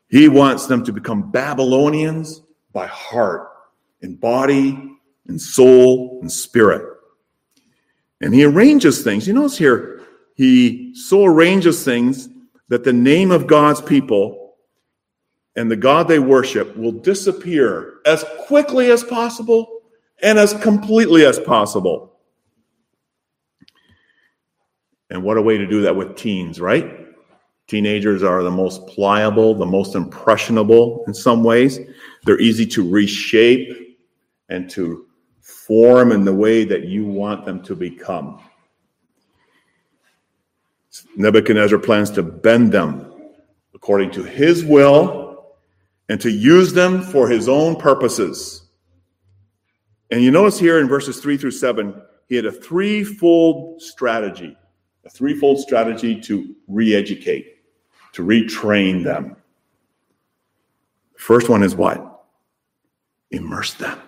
He 0.09 0.27
wants 0.27 0.65
them 0.65 0.83
to 0.85 0.91
become 0.91 1.31
Babylonians 1.31 2.41
by 2.73 2.87
heart, 2.87 3.49
in 4.01 4.15
body, 4.15 4.97
in 5.27 5.39
soul, 5.39 6.19
and 6.21 6.31
spirit. 6.31 6.85
And 8.21 8.33
he 8.33 8.43
arranges 8.43 9.03
things. 9.03 9.27
You 9.27 9.33
notice 9.33 9.57
here, 9.57 10.01
he 10.35 10.93
so 10.95 11.25
arranges 11.25 11.83
things 11.83 12.29
that 12.69 12.83
the 12.83 12.93
name 12.93 13.31
of 13.31 13.47
God's 13.47 13.81
people 13.81 14.55
and 15.55 15.69
the 15.69 15.75
God 15.75 16.07
they 16.07 16.19
worship 16.19 16.75
will 16.75 16.91
disappear 16.91 17.95
as 18.05 18.25
quickly 18.47 18.91
as 18.91 19.03
possible 19.03 19.81
and 20.21 20.39
as 20.39 20.53
completely 20.53 21.25
as 21.25 21.39
possible. 21.39 22.17
And 25.09 25.23
what 25.23 25.37
a 25.37 25.41
way 25.41 25.57
to 25.57 25.67
do 25.67 25.81
that 25.81 25.95
with 25.95 26.15
teens, 26.15 26.61
right? 26.61 27.08
Teenagers 27.69 28.23
are 28.23 28.41
the 28.41 28.49
most 28.49 28.87
pliable, 28.87 29.53
the 29.53 29.63
most 29.63 29.93
impressionable 29.93 31.03
in 31.05 31.13
some 31.13 31.43
ways. 31.43 31.79
They're 32.23 32.41
easy 32.41 32.65
to 32.65 32.89
reshape 32.89 33.99
and 34.49 34.67
to 34.71 35.05
form 35.39 36.11
in 36.11 36.25
the 36.25 36.33
way 36.33 36.63
that 36.63 36.85
you 36.85 37.05
want 37.05 37.45
them 37.45 37.61
to 37.65 37.75
become. 37.75 38.41
Nebuchadnezzar 41.15 41.77
plans 41.77 42.09
to 42.11 42.23
bend 42.23 42.71
them 42.71 43.13
according 43.75 44.09
to 44.11 44.23
his 44.23 44.65
will 44.65 45.53
and 46.09 46.19
to 46.21 46.31
use 46.31 46.73
them 46.73 47.03
for 47.03 47.29
his 47.29 47.47
own 47.47 47.75
purposes. 47.75 48.63
And 50.09 50.23
you 50.23 50.31
notice 50.31 50.57
here 50.57 50.79
in 50.79 50.87
verses 50.87 51.19
3 51.19 51.37
through 51.37 51.51
7, 51.51 52.01
he 52.27 52.35
had 52.35 52.45
a 52.45 52.51
threefold 52.51 53.79
strategy, 53.79 54.57
a 55.05 55.09
threefold 55.11 55.59
strategy 55.59 56.19
to 56.21 56.55
re 56.67 56.95
educate, 56.95 57.58
to 58.13 58.25
retrain 58.25 59.03
them. 59.03 59.35
The 61.13 61.19
first 61.19 61.49
one 61.49 61.63
is 61.63 61.75
what? 61.75 62.23
Immerse 63.31 63.73
them 63.75 63.99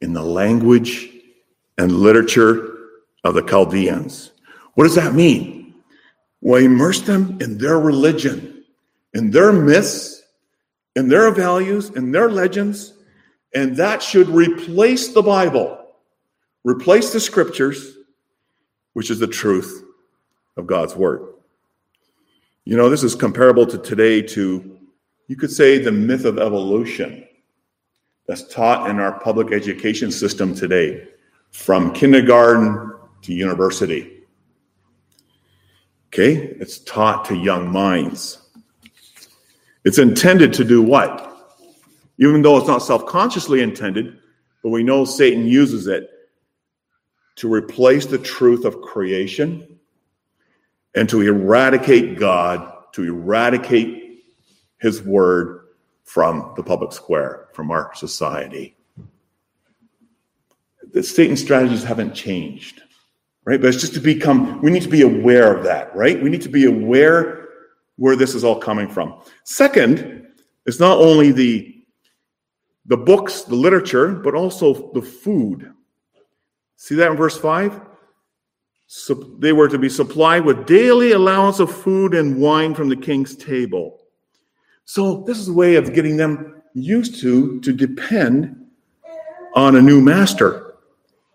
in 0.00 0.12
the 0.12 0.22
language 0.22 1.10
and 1.78 1.92
literature 1.92 2.76
of 3.24 3.34
the 3.34 3.42
Chaldeans. 3.42 4.32
What 4.74 4.84
does 4.84 4.94
that 4.94 5.14
mean? 5.14 5.74
Well, 6.40 6.62
immerse 6.62 7.02
them 7.02 7.38
in 7.40 7.58
their 7.58 7.78
religion, 7.78 8.64
in 9.12 9.30
their 9.30 9.52
myths, 9.52 10.22
in 10.96 11.08
their 11.08 11.30
values, 11.30 11.90
in 11.90 12.12
their 12.12 12.30
legends, 12.30 12.94
and 13.54 13.76
that 13.76 14.02
should 14.02 14.28
replace 14.28 15.08
the 15.08 15.22
Bible, 15.22 15.78
replace 16.64 17.12
the 17.12 17.20
scriptures, 17.20 17.96
which 18.92 19.10
is 19.10 19.18
the 19.18 19.26
truth 19.26 19.84
of 20.56 20.66
God's 20.66 20.94
word. 20.96 21.29
You 22.70 22.76
know, 22.76 22.88
this 22.88 23.02
is 23.02 23.16
comparable 23.16 23.66
to 23.66 23.78
today 23.78 24.22
to, 24.22 24.78
you 25.26 25.34
could 25.34 25.50
say, 25.50 25.78
the 25.78 25.90
myth 25.90 26.24
of 26.24 26.38
evolution 26.38 27.26
that's 28.28 28.46
taught 28.46 28.88
in 28.88 29.00
our 29.00 29.18
public 29.18 29.52
education 29.52 30.12
system 30.12 30.54
today, 30.54 31.08
from 31.50 31.92
kindergarten 31.92 32.92
to 33.22 33.34
university. 33.34 34.20
Okay, 36.14 36.54
it's 36.60 36.78
taught 36.78 37.24
to 37.24 37.34
young 37.34 37.72
minds. 37.72 38.38
It's 39.84 39.98
intended 39.98 40.52
to 40.52 40.62
do 40.62 40.80
what? 40.80 41.26
Even 42.18 42.40
though 42.40 42.56
it's 42.56 42.68
not 42.68 42.84
self 42.84 43.04
consciously 43.04 43.62
intended, 43.62 44.16
but 44.62 44.68
we 44.68 44.84
know 44.84 45.04
Satan 45.04 45.44
uses 45.44 45.88
it 45.88 46.08
to 47.34 47.52
replace 47.52 48.06
the 48.06 48.18
truth 48.18 48.64
of 48.64 48.80
creation 48.80 49.79
and 50.94 51.08
to 51.08 51.20
eradicate 51.20 52.18
God, 52.18 52.72
to 52.92 53.04
eradicate 53.04 54.24
his 54.78 55.02
word 55.02 55.68
from 56.04 56.52
the 56.56 56.62
public 56.62 56.92
square, 56.92 57.48
from 57.52 57.70
our 57.70 57.94
society. 57.94 58.76
The 60.92 61.02
Satan 61.02 61.36
strategies 61.36 61.84
haven't 61.84 62.14
changed, 62.14 62.82
right? 63.44 63.60
But 63.60 63.68
it's 63.68 63.80
just 63.80 63.94
to 63.94 64.00
become, 64.00 64.60
we 64.60 64.72
need 64.72 64.82
to 64.82 64.88
be 64.88 65.02
aware 65.02 65.56
of 65.56 65.62
that, 65.64 65.94
right? 65.94 66.20
We 66.20 66.30
need 66.30 66.42
to 66.42 66.48
be 66.48 66.64
aware 66.64 67.48
where 67.96 68.16
this 68.16 68.34
is 68.34 68.42
all 68.42 68.58
coming 68.58 68.88
from. 68.88 69.22
Second, 69.44 70.26
it's 70.66 70.80
not 70.80 70.98
only 70.98 71.32
the 71.32 71.76
the 72.86 72.96
books, 72.96 73.42
the 73.42 73.54
literature, 73.54 74.08
but 74.08 74.34
also 74.34 74.90
the 74.92 75.02
food. 75.02 75.72
See 76.76 76.94
that 76.96 77.10
in 77.10 77.16
verse 77.16 77.38
5? 77.38 77.80
They 79.38 79.52
were 79.52 79.68
to 79.68 79.78
be 79.78 79.88
supplied 79.88 80.44
with 80.44 80.66
daily 80.66 81.12
allowance 81.12 81.60
of 81.60 81.70
food 81.72 82.12
and 82.12 82.40
wine 82.40 82.74
from 82.74 82.88
the 82.88 82.96
king's 82.96 83.36
table. 83.36 84.00
So 84.84 85.22
this 85.26 85.38
is 85.38 85.48
a 85.48 85.52
way 85.52 85.76
of 85.76 85.94
getting 85.94 86.16
them 86.16 86.62
used 86.74 87.20
to 87.20 87.60
to 87.60 87.72
depend 87.72 88.66
on 89.54 89.76
a 89.76 89.82
new 89.82 90.00
master. 90.00 90.74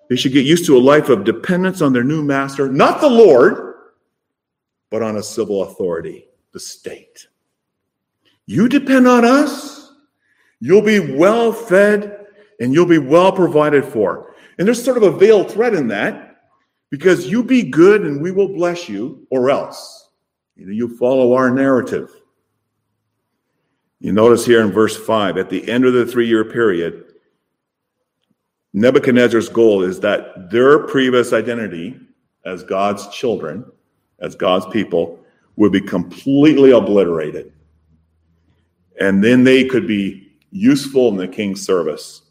They 0.10 0.18
should 0.18 0.34
get 0.34 0.46
used 0.46 0.66
to 0.66 0.78
a 0.78 0.80
life 0.80 1.08
of 1.08 1.24
dependence 1.24 1.82
on 1.82 1.94
their 1.94 2.04
new 2.04 2.24
master, 2.24 2.70
not 2.70 3.00
the 3.00 3.10
Lord, 3.10 3.76
but 4.92 5.02
on 5.02 5.18
a 5.18 5.24
civil 5.24 5.64
authority, 5.64 6.28
the 6.52 6.60
state. 6.60 7.28
You 8.46 8.68
depend 8.68 9.08
on 9.08 9.24
us, 9.24 9.94
you'll 10.60 10.82
be 10.82 11.00
well 11.00 11.54
fed 11.54 12.28
and 12.60 12.74
you'll 12.74 12.86
be 12.86 12.98
well 12.98 13.32
provided 13.32 13.86
for. 13.86 14.36
And 14.58 14.68
there's 14.68 14.84
sort 14.84 14.98
of 14.98 15.04
a 15.04 15.18
veiled 15.18 15.52
threat 15.52 15.74
in 15.74 15.88
that 15.88 16.25
because 16.96 17.28
you 17.28 17.44
be 17.44 17.62
good 17.62 18.04
and 18.04 18.22
we 18.22 18.32
will 18.32 18.48
bless 18.48 18.88
you, 18.88 19.28
or 19.30 19.50
else. 19.50 20.12
You, 20.56 20.66
know, 20.66 20.72
you 20.72 20.96
follow 20.96 21.34
our 21.34 21.52
narrative. 21.52 22.10
You 24.00 24.14
notice 24.14 24.46
here 24.46 24.62
in 24.62 24.72
verse 24.72 24.96
5, 24.96 25.38
at 25.38 25.50
the 25.50 25.70
end 25.70 25.84
of 25.84 25.92
the 25.92 26.06
three 26.06 26.26
year 26.26 26.46
period, 26.46 27.04
Nebuchadnezzar's 28.72 29.50
goal 29.50 29.84
is 29.84 30.00
that 30.00 30.50
their 30.50 30.88
previous 30.88 31.34
identity 31.34 32.00
as 32.46 32.64
God's 32.64 33.10
children, 33.10 33.70
as 34.20 34.34
God's 34.34 34.66
people, 34.68 35.20
would 35.58 35.74
be 35.74 35.82
completely 35.82 36.72
obliterated. 36.72 37.52
And 39.02 39.22
then 39.22 39.44
they 39.44 39.66
could 39.66 39.86
be 39.86 40.32
useful 40.50 41.10
in 41.10 41.18
the 41.18 41.28
king's 41.28 41.62
service. 41.62 42.22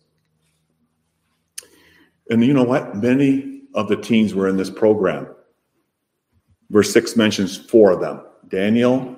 And 2.30 2.42
you 2.42 2.54
know 2.54 2.64
what? 2.64 2.96
Many 2.96 3.53
of 3.74 3.88
the 3.88 3.96
teens 3.96 4.34
were 4.34 4.48
in 4.48 4.56
this 4.56 4.70
program. 4.70 5.26
Verse 6.70 6.92
6 6.92 7.16
mentions 7.16 7.56
four 7.56 7.90
of 7.90 8.00
them 8.00 8.22
Daniel, 8.48 9.16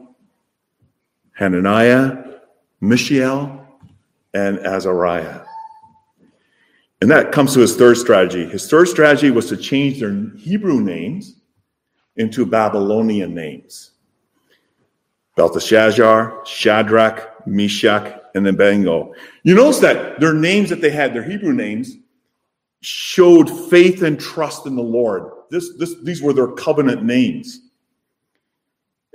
Hananiah, 1.32 2.24
Mishael, 2.80 3.66
and 4.34 4.58
Azariah. 4.60 5.42
And 7.00 7.10
that 7.10 7.30
comes 7.30 7.52
to 7.54 7.60
his 7.60 7.76
third 7.76 7.98
strategy. 7.98 8.46
His 8.46 8.68
third 8.68 8.88
strategy 8.88 9.30
was 9.30 9.48
to 9.48 9.56
change 9.56 10.00
their 10.00 10.30
Hebrew 10.36 10.80
names 10.80 11.36
into 12.16 12.46
Babylonian 12.46 13.34
names 13.34 13.92
Belteshazzar, 15.36 16.42
Shadrach, 16.46 17.46
Meshach, 17.46 18.20
and 18.34 18.48
Abednego. 18.48 19.12
You 19.42 19.54
notice 19.54 19.80
that 19.80 20.18
their 20.18 20.32
names 20.32 20.70
that 20.70 20.80
they 20.80 20.90
had, 20.90 21.12
their 21.12 21.22
Hebrew 21.22 21.52
names, 21.52 21.96
showed 22.86 23.50
faith 23.68 24.02
and 24.02 24.20
trust 24.20 24.64
in 24.64 24.76
the 24.76 24.82
Lord. 24.82 25.32
This, 25.50 25.76
this, 25.76 25.96
these 26.04 26.22
were 26.22 26.32
their 26.32 26.52
covenant 26.52 27.02
names. 27.02 27.62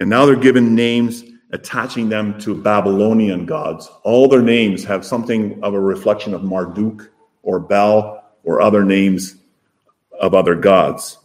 And 0.02 0.10
now 0.10 0.26
they're 0.26 0.36
given 0.36 0.76
names 0.76 1.24
attaching 1.54 2.10
them 2.10 2.38
to 2.42 2.54
Babylonian 2.54 3.46
gods. 3.46 3.90
All 4.04 4.28
their 4.28 4.42
names 4.42 4.84
have 4.84 5.06
something 5.06 5.58
of 5.64 5.74
a 5.74 5.80
reflection 5.80 6.34
of 6.34 6.44
Marduk 6.44 7.12
or 7.44 7.62
Bel 7.62 8.22
or 8.44 8.60
other 8.60 8.84
names 8.84 9.38
of 10.20 10.34
other 10.34 10.56
gods. 10.56 11.20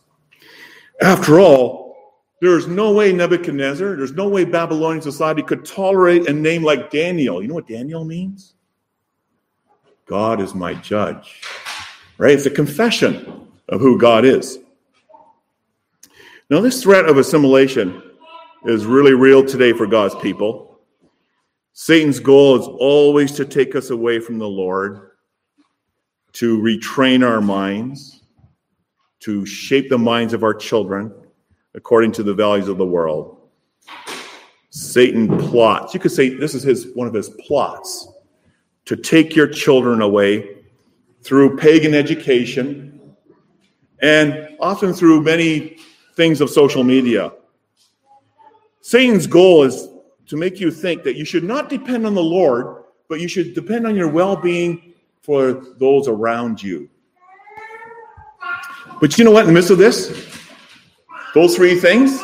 After 1.03 1.41
all, 1.41 2.23
there's 2.41 2.69
no 2.69 2.93
way 2.93 3.13
Nebuchadnezzar, 3.13 3.97
there's 3.97 4.13
no 4.13 4.29
way 4.29 4.45
Babylonian 4.45 5.03
society 5.03 5.43
could 5.43 5.65
tolerate 5.65 6.29
a 6.29 6.33
name 6.33 6.63
like 6.63 6.93
Daniel. 6.93 7.43
You 7.43 7.49
know 7.49 7.55
what 7.55 7.67
Daniel 7.67 8.05
means? 8.05 8.55
God 10.07 10.41
is 10.41 10.55
my 10.55 10.75
judge. 10.75 11.43
Right? 12.19 12.33
It's 12.33 12.47
a 12.47 12.51
confession 12.51 13.49
of 13.69 13.81
who 13.81 13.99
God 13.99 14.25
is. 14.25 14.59
Now, 16.49 16.61
this 16.61 16.83
threat 16.83 17.07
of 17.07 17.19
assimilation 17.19 18.03
is 18.65 18.87
really 18.87 19.15
real 19.15 19.45
today 19.45 19.73
for 19.73 19.87
God's 19.87 20.15
people. 20.17 20.79
Satan's 21.73 22.21
goal 22.21 22.59
is 22.59 22.67
always 22.67 23.33
to 23.33 23.45
take 23.45 23.75
us 23.77 23.91
away 23.91 24.21
from 24.21 24.39
the 24.39 24.49
Lord, 24.49 25.11
to 26.35 26.59
retrain 26.59 27.27
our 27.27 27.41
minds, 27.41 28.23
to 29.21 29.45
shape 29.45 29.89
the 29.89 29.99
minds 29.99 30.33
of 30.33 30.43
our 30.43 30.55
children 30.55 31.13
according 31.75 32.13
to 32.13 32.23
the 32.23 32.33
values 32.33 32.69
of 32.69 32.79
the 32.79 32.87
world. 32.87 33.37
Satan 34.71 35.37
plots. 35.39 35.95
You 35.95 36.01
could 36.01 36.13
say 36.13 36.31
this 36.31 36.55
is 36.55 36.63
his 36.63 36.89
one 36.95 37.07
of 37.07 37.15
his 37.15 37.31
plots 37.47 38.09
to 38.85 38.97
take 38.97 39.35
your 39.35 39.49
children 39.49 40.01
away 40.03 40.56
through 41.27 41.57
pagan 41.57 41.93
education 41.93 43.01
and 44.01 44.57
often 44.61 44.93
through 44.93 45.23
many 45.23 45.77
things 46.15 46.41
of 46.41 46.49
social 46.49 46.85
media. 46.85 47.33
Satan's 48.81 49.27
goal 49.27 49.65
is 49.65 49.89
to 50.27 50.37
make 50.37 50.61
you 50.61 50.71
think 50.71 51.03
that 51.03 51.17
you 51.17 51.25
should 51.25 51.43
not 51.43 51.69
depend 51.69 52.07
on 52.07 52.15
the 52.15 52.23
Lord, 52.23 52.85
but 53.09 53.19
you 53.19 53.27
should 53.27 53.55
depend 53.55 53.89
on 53.89 53.97
your 53.97 54.09
well 54.09 54.37
being 54.37 54.95
for 55.21 55.53
those 55.79 56.07
around 56.07 56.63
you. 56.63 56.89
But 59.01 59.19
you 59.19 59.25
know 59.25 59.33
what, 59.33 59.41
in 59.41 59.49
the 59.49 59.53
midst 59.53 59.71
of 59.71 59.79
this, 59.79 60.39
those 61.35 61.57
three 61.57 61.75
things, 61.75 62.21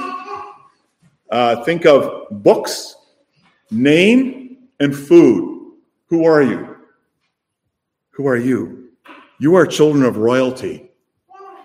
uh, 1.30 1.64
think 1.64 1.86
of 1.86 2.28
books, 2.30 2.94
name, 3.72 4.58
and 4.78 4.96
food. 4.96 5.72
Who 6.06 6.24
are 6.24 6.42
you? 6.42 6.76
Who 8.12 8.28
are 8.28 8.36
you? 8.36 8.81
You 9.42 9.56
are 9.56 9.66
children 9.66 10.04
of 10.04 10.18
royalty. 10.18 10.88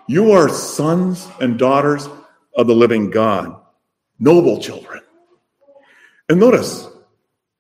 You 0.07 0.31
are 0.31 0.49
sons 0.49 1.27
and 1.39 1.59
daughters 1.59 2.09
of 2.55 2.65
the 2.65 2.73
living 2.73 3.11
God, 3.11 3.55
noble 4.17 4.59
children. 4.59 5.03
And 6.27 6.39
notice, 6.39 6.89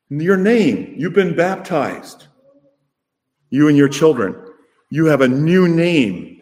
your 0.09 0.35
name, 0.35 0.95
you've 0.97 1.13
been 1.13 1.35
baptized. 1.35 2.25
You 3.51 3.67
and 3.67 3.77
your 3.77 3.89
children, 3.89 4.35
you 4.89 5.05
have 5.05 5.21
a 5.21 5.27
new 5.27 5.67
name. 5.67 6.41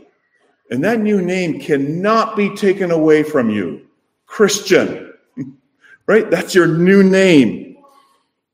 And 0.72 0.82
that 0.86 1.02
new 1.02 1.22
name 1.22 1.60
cannot 1.60 2.38
be 2.38 2.56
taken 2.56 2.92
away 2.92 3.24
from 3.24 3.50
you. 3.50 3.88
Christian, 4.26 5.12
right? 6.08 6.32
That's 6.32 6.56
your 6.56 6.68
new 6.68 7.04
name. 7.04 7.76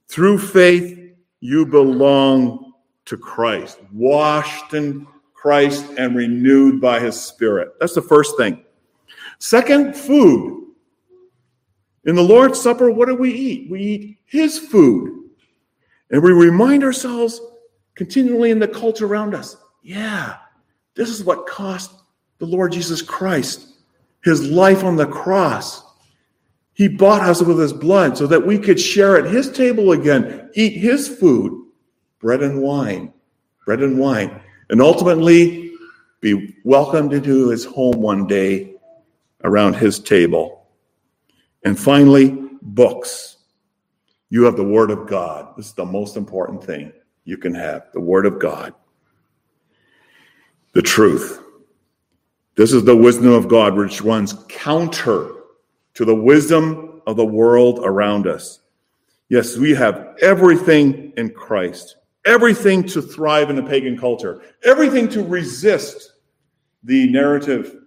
Through 0.08 0.40
faith, 0.40 0.98
you 1.42 1.68
belong 1.68 2.71
to 3.06 3.18
Christ, 3.18 3.80
washed 3.92 4.74
in 4.74 5.08
Christ 5.34 5.86
and 5.98 6.16
renewed 6.16 6.80
by 6.80 7.00
his 7.00 7.20
Spirit. 7.20 7.74
That's 7.80 7.96
the 7.96 8.02
first 8.02 8.38
thing. 8.38 8.64
Second, 9.40 9.96
food. 9.96 10.68
In 12.06 12.16
the 12.16 12.24
Lord's 12.24 12.60
Supper, 12.60 12.90
what 12.90 13.08
do 13.08 13.16
we 13.16 13.32
eat? 13.32 13.70
We 13.70 13.82
eat 13.82 14.18
his 14.26 14.58
food. 14.58 15.30
And 16.10 16.22
we 16.22 16.32
remind 16.32 16.84
ourselves 16.84 17.42
continually 17.96 18.52
in 18.52 18.60
the 18.60 18.68
culture 18.68 19.06
around 19.06 19.36
us 19.36 19.58
yeah, 19.84 20.38
this 20.96 21.10
is 21.10 21.24
what 21.24 21.48
cost 21.48 21.92
the 22.38 22.46
Lord 22.46 22.72
Jesus 22.72 23.02
Christ 23.02 23.72
his 24.24 24.48
life 24.50 24.84
on 24.84 24.96
the 24.96 25.08
cross. 25.08 25.84
He 26.74 26.88
bought 26.88 27.22
us 27.22 27.42
with 27.42 27.60
his 27.60 27.74
blood 27.74 28.18
so 28.18 28.28
that 28.28 28.46
we 28.46 28.58
could 28.58 28.80
share 28.80 29.18
at 29.18 29.32
his 29.32 29.52
table 29.52 29.92
again, 29.92 30.50
eat 30.54 30.74
his 30.74 31.08
food, 31.08 31.66
bread 32.22 32.44
and 32.44 32.62
wine, 32.62 33.12
bread 33.66 33.82
and 33.82 33.98
wine 33.98 34.42
and 34.72 34.82
ultimately 34.82 35.74
be 36.22 36.56
welcomed 36.64 37.14
into 37.14 37.50
his 37.50 37.66
home 37.66 38.02
one 38.02 38.26
day 38.26 38.74
around 39.44 39.76
his 39.76 40.00
table. 40.00 40.66
And 41.64 41.78
finally, 41.78 42.38
books. 42.62 43.38
You 44.30 44.44
have 44.44 44.56
the 44.56 44.64
Word 44.64 44.92
of 44.92 45.08
God. 45.08 45.54
This 45.58 45.68
is 45.68 45.74
the 45.74 45.86
most 45.86 46.16
important 46.16 46.64
thing 46.64 46.94
you 47.26 47.38
can 47.38 47.54
have 47.54 47.88
the 47.94 48.00
Word 48.00 48.26
of 48.26 48.40
God. 48.40 48.74
The 50.74 50.82
truth. 50.82 51.44
This 52.56 52.72
is 52.72 52.86
the 52.86 52.96
wisdom 52.96 53.32
of 53.32 53.50
God, 53.50 53.76
which 53.76 54.02
runs 54.02 54.34
counter 54.48 55.34
to 55.96 56.06
the 56.06 56.16
wisdom 56.16 57.02
of 57.06 57.18
the 57.18 57.26
world 57.26 57.82
around 57.84 58.28
us. 58.28 58.60
Yes, 59.28 59.58
we 59.58 59.72
have 59.72 60.16
everything 60.22 61.14
in 61.18 61.32
Christ 61.32 61.98
everything 62.26 62.84
to 62.84 63.02
thrive 63.02 63.50
in 63.50 63.58
a 63.58 63.66
pagan 63.66 63.98
culture, 63.98 64.42
everything 64.64 65.10
to 65.10 65.24
resist 65.24 66.14
the 66.84 67.10
narrative 67.12 67.78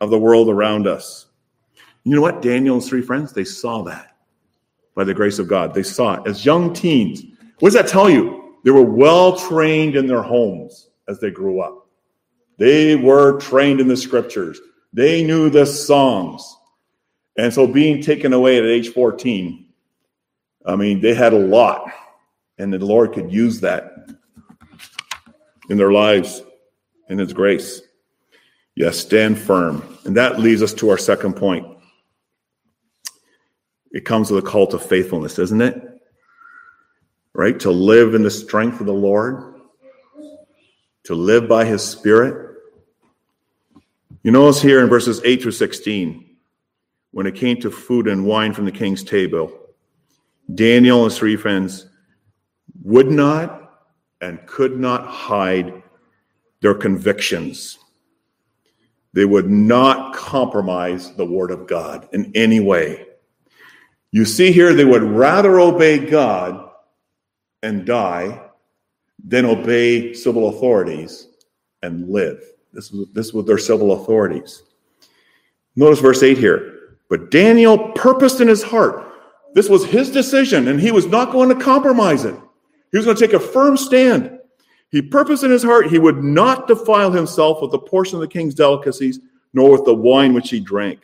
of 0.00 0.10
the 0.10 0.18
world 0.18 0.48
around 0.48 0.86
us. 0.86 1.26
You 2.04 2.16
know 2.16 2.22
what? 2.22 2.42
Daniel 2.42 2.76
and 2.76 2.84
three 2.84 3.02
friends, 3.02 3.32
they 3.32 3.44
saw 3.44 3.82
that 3.84 4.16
by 4.94 5.04
the 5.04 5.14
grace 5.14 5.38
of 5.38 5.48
God. 5.48 5.74
They 5.74 5.82
saw 5.82 6.14
it 6.14 6.28
as 6.28 6.44
young 6.44 6.72
teens. 6.72 7.22
What 7.60 7.72
does 7.72 7.74
that 7.74 7.88
tell 7.88 8.10
you? 8.10 8.56
They 8.64 8.70
were 8.70 8.82
well 8.82 9.36
trained 9.36 9.96
in 9.96 10.06
their 10.06 10.22
homes 10.22 10.90
as 11.08 11.20
they 11.20 11.30
grew 11.30 11.60
up. 11.60 11.86
They 12.58 12.96
were 12.96 13.40
trained 13.40 13.80
in 13.80 13.88
the 13.88 13.96
scriptures. 13.96 14.60
They 14.92 15.24
knew 15.24 15.50
the 15.50 15.66
songs. 15.66 16.56
And 17.36 17.52
so 17.52 17.66
being 17.66 18.02
taken 18.02 18.32
away 18.32 18.58
at 18.58 18.64
age 18.64 18.90
14, 18.90 19.66
I 20.66 20.76
mean, 20.76 21.00
they 21.00 21.14
had 21.14 21.32
a 21.32 21.38
lot 21.38 21.90
and 22.58 22.72
the 22.72 22.78
Lord 22.78 23.12
could 23.12 23.32
use 23.32 23.60
that 23.60 24.10
in 25.68 25.78
their 25.78 25.92
lives 25.92 26.42
in 27.08 27.18
His 27.18 27.32
grace. 27.32 27.82
Yes, 28.74 28.98
stand 28.98 29.38
firm. 29.38 29.98
And 30.04 30.16
that 30.16 30.40
leads 30.40 30.62
us 30.62 30.74
to 30.74 30.90
our 30.90 30.98
second 30.98 31.34
point. 31.34 31.66
It 33.90 34.04
comes 34.04 34.30
with 34.30 34.44
a 34.44 34.46
call 34.46 34.66
to 34.68 34.78
faithfulness, 34.78 35.34
doesn't 35.34 35.60
it? 35.60 35.82
Right? 37.34 37.58
To 37.60 37.70
live 37.70 38.14
in 38.14 38.22
the 38.22 38.30
strength 38.30 38.80
of 38.80 38.86
the 38.86 38.92
Lord, 38.92 39.60
to 41.04 41.14
live 41.14 41.48
by 41.48 41.64
His 41.64 41.82
Spirit. 41.82 42.56
You 44.22 44.30
notice 44.30 44.62
here 44.62 44.82
in 44.82 44.88
verses 44.88 45.20
8 45.24 45.42
through 45.42 45.52
16, 45.52 46.36
when 47.10 47.26
it 47.26 47.34
came 47.34 47.60
to 47.60 47.70
food 47.70 48.08
and 48.08 48.24
wine 48.24 48.54
from 48.54 48.64
the 48.64 48.72
king's 48.72 49.04
table, 49.04 49.52
Daniel 50.54 51.02
and 51.02 51.10
his 51.10 51.18
three 51.18 51.36
friends 51.36 51.86
would 52.82 53.10
not 53.10 53.80
and 54.20 54.44
could 54.46 54.78
not 54.78 55.06
hide 55.06 55.82
their 56.60 56.74
convictions. 56.74 57.78
They 59.12 59.24
would 59.24 59.50
not 59.50 60.14
compromise 60.14 61.12
the 61.14 61.26
word 61.26 61.50
of 61.50 61.66
God 61.66 62.08
in 62.12 62.32
any 62.34 62.60
way. 62.60 63.06
You 64.10 64.24
see 64.24 64.52
here, 64.52 64.74
they 64.74 64.84
would 64.84 65.02
rather 65.02 65.58
obey 65.58 65.98
God 65.98 66.70
and 67.62 67.84
die 67.84 68.42
than 69.24 69.44
obey 69.44 70.14
civil 70.14 70.48
authorities 70.48 71.28
and 71.82 72.08
live. 72.08 72.42
This 72.72 72.90
was, 72.90 73.08
this 73.12 73.32
was 73.32 73.46
their 73.46 73.58
civil 73.58 73.92
authorities. 73.92 74.62
Notice 75.76 76.00
verse 76.00 76.22
8 76.22 76.38
here. 76.38 76.96
But 77.08 77.30
Daniel 77.30 77.92
purposed 77.92 78.40
in 78.40 78.48
his 78.48 78.62
heart. 78.62 79.12
This 79.54 79.68
was 79.68 79.84
his 79.84 80.10
decision, 80.10 80.68
and 80.68 80.80
he 80.80 80.90
was 80.90 81.06
not 81.06 81.32
going 81.32 81.50
to 81.50 81.62
compromise 81.62 82.24
it. 82.24 82.34
He 82.92 82.98
was 82.98 83.06
going 83.06 83.16
to 83.16 83.26
take 83.26 83.34
a 83.34 83.40
firm 83.40 83.76
stand. 83.76 84.38
He 84.90 85.00
purposed 85.00 85.42
in 85.42 85.50
his 85.50 85.62
heart 85.62 85.86
he 85.86 85.98
would 85.98 86.22
not 86.22 86.68
defile 86.68 87.10
himself 87.10 87.62
with 87.62 87.72
a 87.72 87.78
portion 87.78 88.16
of 88.16 88.20
the 88.20 88.28
king's 88.28 88.54
delicacies, 88.54 89.18
nor 89.54 89.72
with 89.72 89.86
the 89.86 89.94
wine 89.94 90.34
which 90.34 90.50
he 90.50 90.60
drank. 90.60 91.00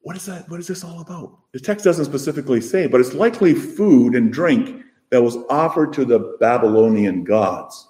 What 0.00 0.16
is 0.16 0.24
that? 0.26 0.48
What 0.48 0.60
is 0.60 0.66
this 0.66 0.82
all 0.84 1.00
about? 1.00 1.38
The 1.52 1.60
text 1.60 1.84
doesn't 1.84 2.04
specifically 2.06 2.60
say, 2.60 2.86
but 2.86 3.00
it's 3.00 3.14
likely 3.14 3.54
food 3.54 4.14
and 4.14 4.32
drink 4.32 4.82
that 5.10 5.22
was 5.22 5.36
offered 5.50 5.92
to 5.94 6.04
the 6.04 6.36
Babylonian 6.40 7.24
gods. 7.24 7.88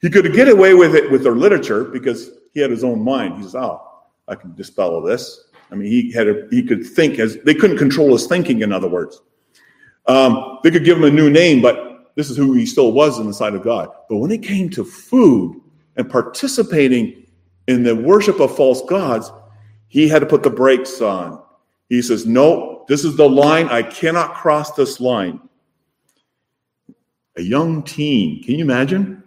He 0.00 0.10
could 0.10 0.32
get 0.32 0.48
away 0.48 0.74
with 0.74 0.94
it 0.94 1.10
with 1.10 1.22
their 1.22 1.36
literature 1.36 1.84
because 1.84 2.30
he 2.54 2.60
had 2.60 2.70
his 2.70 2.82
own 2.82 3.02
mind. 3.02 3.36
He 3.36 3.42
says, 3.42 3.54
"Oh, 3.54 3.80
I 4.28 4.34
can 4.34 4.54
dispel 4.54 5.00
this." 5.00 5.44
I 5.70 5.74
mean, 5.74 5.90
he 5.90 6.12
had 6.12 6.28
a, 6.28 6.46
he 6.50 6.62
could 6.62 6.84
think 6.84 7.18
as 7.18 7.38
they 7.38 7.54
couldn't 7.54 7.78
control 7.78 8.12
his 8.12 8.26
thinking. 8.26 8.62
In 8.62 8.72
other 8.72 8.88
words, 8.88 9.20
um, 10.06 10.58
they 10.62 10.70
could 10.70 10.84
give 10.84 10.98
him 10.98 11.04
a 11.04 11.10
new 11.10 11.30
name, 11.30 11.62
but 11.62 12.12
this 12.14 12.30
is 12.30 12.36
who 12.36 12.52
he 12.54 12.66
still 12.66 12.92
was 12.92 13.18
in 13.18 13.26
the 13.26 13.34
sight 13.34 13.54
of 13.54 13.62
God. 13.62 13.88
But 14.08 14.18
when 14.18 14.30
it 14.30 14.42
came 14.42 14.68
to 14.70 14.84
food 14.84 15.60
and 15.96 16.08
participating 16.08 17.26
in 17.68 17.82
the 17.82 17.94
worship 17.94 18.40
of 18.40 18.54
false 18.56 18.82
gods, 18.82 19.30
he 19.88 20.08
had 20.08 20.20
to 20.20 20.26
put 20.26 20.42
the 20.42 20.50
brakes 20.50 21.00
on. 21.00 21.42
He 21.88 22.02
says, 22.02 22.26
No, 22.26 22.84
this 22.88 23.04
is 23.04 23.16
the 23.16 23.28
line. 23.28 23.68
I 23.68 23.82
cannot 23.82 24.34
cross 24.34 24.72
this 24.72 25.00
line. 25.00 25.40
A 27.36 27.42
young 27.42 27.82
teen, 27.82 28.42
can 28.42 28.56
you 28.56 28.64
imagine? 28.64 29.22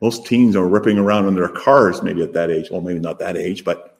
Most 0.00 0.26
teens 0.26 0.54
are 0.54 0.68
ripping 0.68 0.98
around 0.98 1.26
in 1.26 1.34
their 1.34 1.48
cars, 1.48 2.02
maybe 2.02 2.22
at 2.22 2.32
that 2.32 2.50
age. 2.50 2.70
Well, 2.70 2.80
maybe 2.80 3.00
not 3.00 3.18
that 3.18 3.36
age, 3.36 3.64
but 3.64 3.98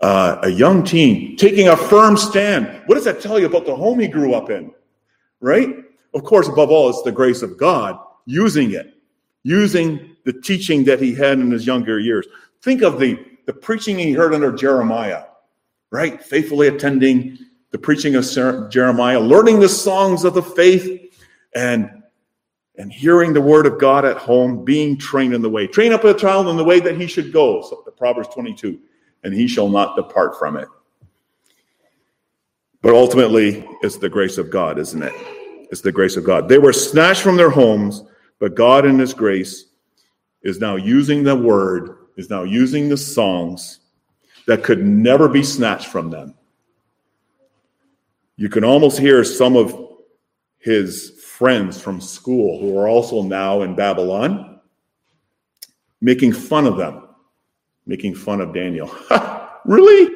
uh, 0.00 0.38
a 0.42 0.50
young 0.50 0.84
teen 0.84 1.36
taking 1.36 1.68
a 1.68 1.76
firm 1.76 2.16
stand. 2.16 2.82
What 2.86 2.96
does 2.96 3.04
that 3.04 3.20
tell 3.20 3.38
you 3.38 3.46
about 3.46 3.64
the 3.64 3.74
home 3.74 4.00
he 4.00 4.08
grew 4.08 4.34
up 4.34 4.50
in? 4.50 4.70
Right? 5.44 5.84
Of 6.14 6.24
course, 6.24 6.48
above 6.48 6.70
all, 6.70 6.88
it's 6.88 7.02
the 7.02 7.12
grace 7.12 7.42
of 7.42 7.58
God 7.58 7.98
using 8.24 8.72
it, 8.72 8.94
using 9.42 10.16
the 10.24 10.32
teaching 10.32 10.84
that 10.84 11.00
he 11.00 11.14
had 11.14 11.38
in 11.38 11.50
his 11.50 11.66
younger 11.66 11.98
years. 12.00 12.26
Think 12.62 12.82
of 12.82 12.98
the, 12.98 13.18
the 13.44 13.52
preaching 13.52 13.98
he 13.98 14.12
heard 14.12 14.32
under 14.32 14.50
Jeremiah, 14.50 15.24
right? 15.90 16.22
Faithfully 16.22 16.68
attending 16.68 17.36
the 17.72 17.78
preaching 17.78 18.14
of 18.14 18.70
Jeremiah, 18.70 19.20
learning 19.20 19.60
the 19.60 19.68
songs 19.68 20.24
of 20.24 20.32
the 20.34 20.42
faith, 20.42 21.12
and 21.54 22.02
and 22.76 22.92
hearing 22.92 23.32
the 23.32 23.40
word 23.40 23.66
of 23.66 23.78
God 23.78 24.04
at 24.04 24.16
home, 24.16 24.64
being 24.64 24.98
trained 24.98 25.32
in 25.32 25.42
the 25.42 25.48
way. 25.48 25.68
Train 25.68 25.92
up 25.92 26.02
a 26.02 26.12
child 26.12 26.48
in 26.48 26.56
the 26.56 26.64
way 26.64 26.80
that 26.80 27.00
he 27.00 27.06
should 27.06 27.32
go. 27.32 27.62
So 27.62 27.76
Proverbs 27.96 28.28
22, 28.34 28.80
and 29.22 29.32
he 29.32 29.46
shall 29.46 29.68
not 29.68 29.94
depart 29.94 30.36
from 30.36 30.56
it. 30.56 30.66
But 32.82 32.94
ultimately, 32.94 33.64
it's 33.82 33.98
the 33.98 34.08
grace 34.08 34.38
of 34.38 34.50
God, 34.50 34.80
isn't 34.80 35.02
it? 35.02 35.33
It's 35.70 35.80
the 35.80 35.92
grace 35.92 36.16
of 36.16 36.24
God. 36.24 36.48
They 36.48 36.58
were 36.58 36.72
snatched 36.72 37.22
from 37.22 37.36
their 37.36 37.50
homes, 37.50 38.02
but 38.38 38.54
God, 38.54 38.86
in 38.86 38.98
His 38.98 39.14
grace, 39.14 39.66
is 40.42 40.60
now 40.60 40.76
using 40.76 41.24
the 41.24 41.34
word, 41.34 41.96
is 42.16 42.30
now 42.30 42.42
using 42.42 42.88
the 42.88 42.96
songs 42.96 43.80
that 44.46 44.62
could 44.62 44.84
never 44.84 45.28
be 45.28 45.42
snatched 45.42 45.88
from 45.88 46.10
them. 46.10 46.34
You 48.36 48.48
can 48.48 48.64
almost 48.64 48.98
hear 48.98 49.24
some 49.24 49.56
of 49.56 49.80
his 50.58 51.10
friends 51.22 51.80
from 51.80 52.00
school 52.00 52.60
who 52.60 52.78
are 52.78 52.88
also 52.88 53.22
now 53.22 53.62
in 53.62 53.74
Babylon 53.74 54.60
making 56.00 56.32
fun 56.32 56.66
of 56.66 56.76
them, 56.76 57.08
making 57.86 58.14
fun 58.14 58.40
of 58.40 58.52
Daniel. 58.52 58.94
really? 59.64 60.14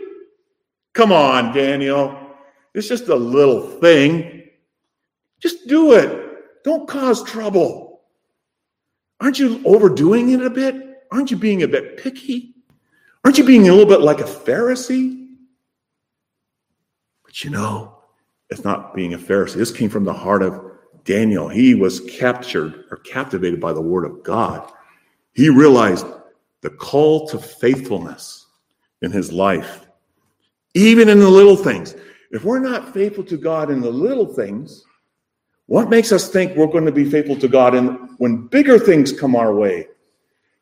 Come 0.93 1.13
on, 1.13 1.55
Daniel. 1.55 2.19
It's 2.75 2.89
just 2.89 3.09
a 3.09 3.15
little 3.15 3.61
thing. 3.61 4.48
Just 5.41 5.67
do 5.67 5.93
it. 5.93 6.65
Don't 6.65 6.89
cause 6.89 7.23
trouble. 7.25 8.03
Aren't 9.21 9.39
you 9.39 9.61
overdoing 9.65 10.31
it 10.31 10.43
a 10.43 10.51
bit? 10.51 11.05
Aren't 11.11 11.31
you 11.31 11.37
being 11.37 11.63
a 11.63 11.69
bit 11.69 11.97
picky? 11.97 12.55
Aren't 13.25 13.39
you 13.39 13.45
being 13.45 13.69
a 13.69 13.73
little 13.73 13.89
bit 13.89 14.01
like 14.01 14.21
a 14.21 14.25
Pharisee? 14.25 15.29
But 17.25 17.45
you 17.45 17.51
know, 17.51 17.99
it's 18.51 18.65
not 18.65 18.95
being 18.95 19.15
a 19.15 19.19
Pharisee. 19.19 19.55
This 19.55 19.71
came 19.71 19.91
from 19.91 20.05
the 20.05 20.13
heart 20.13 20.43
of 20.43 20.65
Daniel. 21.05 21.49
He 21.49 21.75
was 21.75 22.01
captured 22.01 22.85
or 22.91 22.99
captivated 22.99 23.61
by 23.61 23.73
the 23.73 23.81
word 23.81 24.05
of 24.05 24.23
God. 24.23 24.71
He 25.35 25.49
realized 25.49 26.07
the 26.61 26.71
call 26.71 27.29
to 27.29 27.39
faithfulness 27.39 28.47
in 29.03 29.11
his 29.11 29.33
life, 29.33 29.87
even 30.75 31.09
in 31.09 31.19
the 31.19 31.31
little 31.31 31.57
things. 31.57 31.95
If 32.31 32.45
we're 32.45 32.59
not 32.59 32.93
faithful 32.93 33.25
to 33.25 33.37
God 33.37 33.71
in 33.71 33.81
the 33.81 33.91
little 33.91 34.27
things, 34.27 34.85
what 35.69 35.91
makes 35.91 36.13
us 36.13 36.31
think 36.31 36.57
we're 36.57 36.67
going 36.67 36.87
to 36.87 36.93
be 36.93 37.09
faithful 37.09 37.37
to 37.37 37.47
God 37.47 37.75
in, 37.75 37.89
when 38.17 38.47
bigger 38.47 38.79
things 38.79 39.13
come 39.13 39.37
our 39.37 39.55
way? 39.55 39.87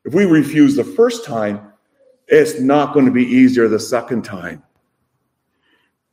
If 0.05 0.15
we 0.15 0.25
refuse 0.25 0.75
the 0.75 0.83
first 0.83 1.25
time, 1.25 1.73
it's 2.27 2.59
not 2.59 2.93
going 2.93 3.07
to 3.07 3.13
be 3.13 3.25
easier 3.25 3.69
the 3.69 3.79
second 3.79 4.25
time. 4.25 4.65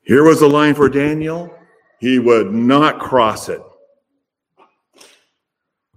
Here 0.03 0.23
was 0.23 0.41
the 0.41 0.47
line 0.47 0.75
for 0.75 0.89
Daniel. 0.89 1.51
He 1.99 2.19
would 2.19 2.53
not 2.53 2.99
cross 2.99 3.49
it. 3.49 3.61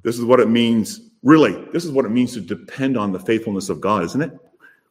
This 0.02 0.18
is 0.18 0.24
what 0.24 0.40
it 0.40 0.48
means, 0.48 1.00
really, 1.22 1.52
this 1.74 1.84
is 1.84 1.90
what 1.90 2.06
it 2.06 2.10
means 2.10 2.32
to 2.32 2.40
depend 2.40 2.96
on 2.96 3.12
the 3.12 3.20
faithfulness 3.20 3.68
of 3.68 3.78
God, 3.78 4.04
isn't 4.04 4.22
it? 4.22 4.32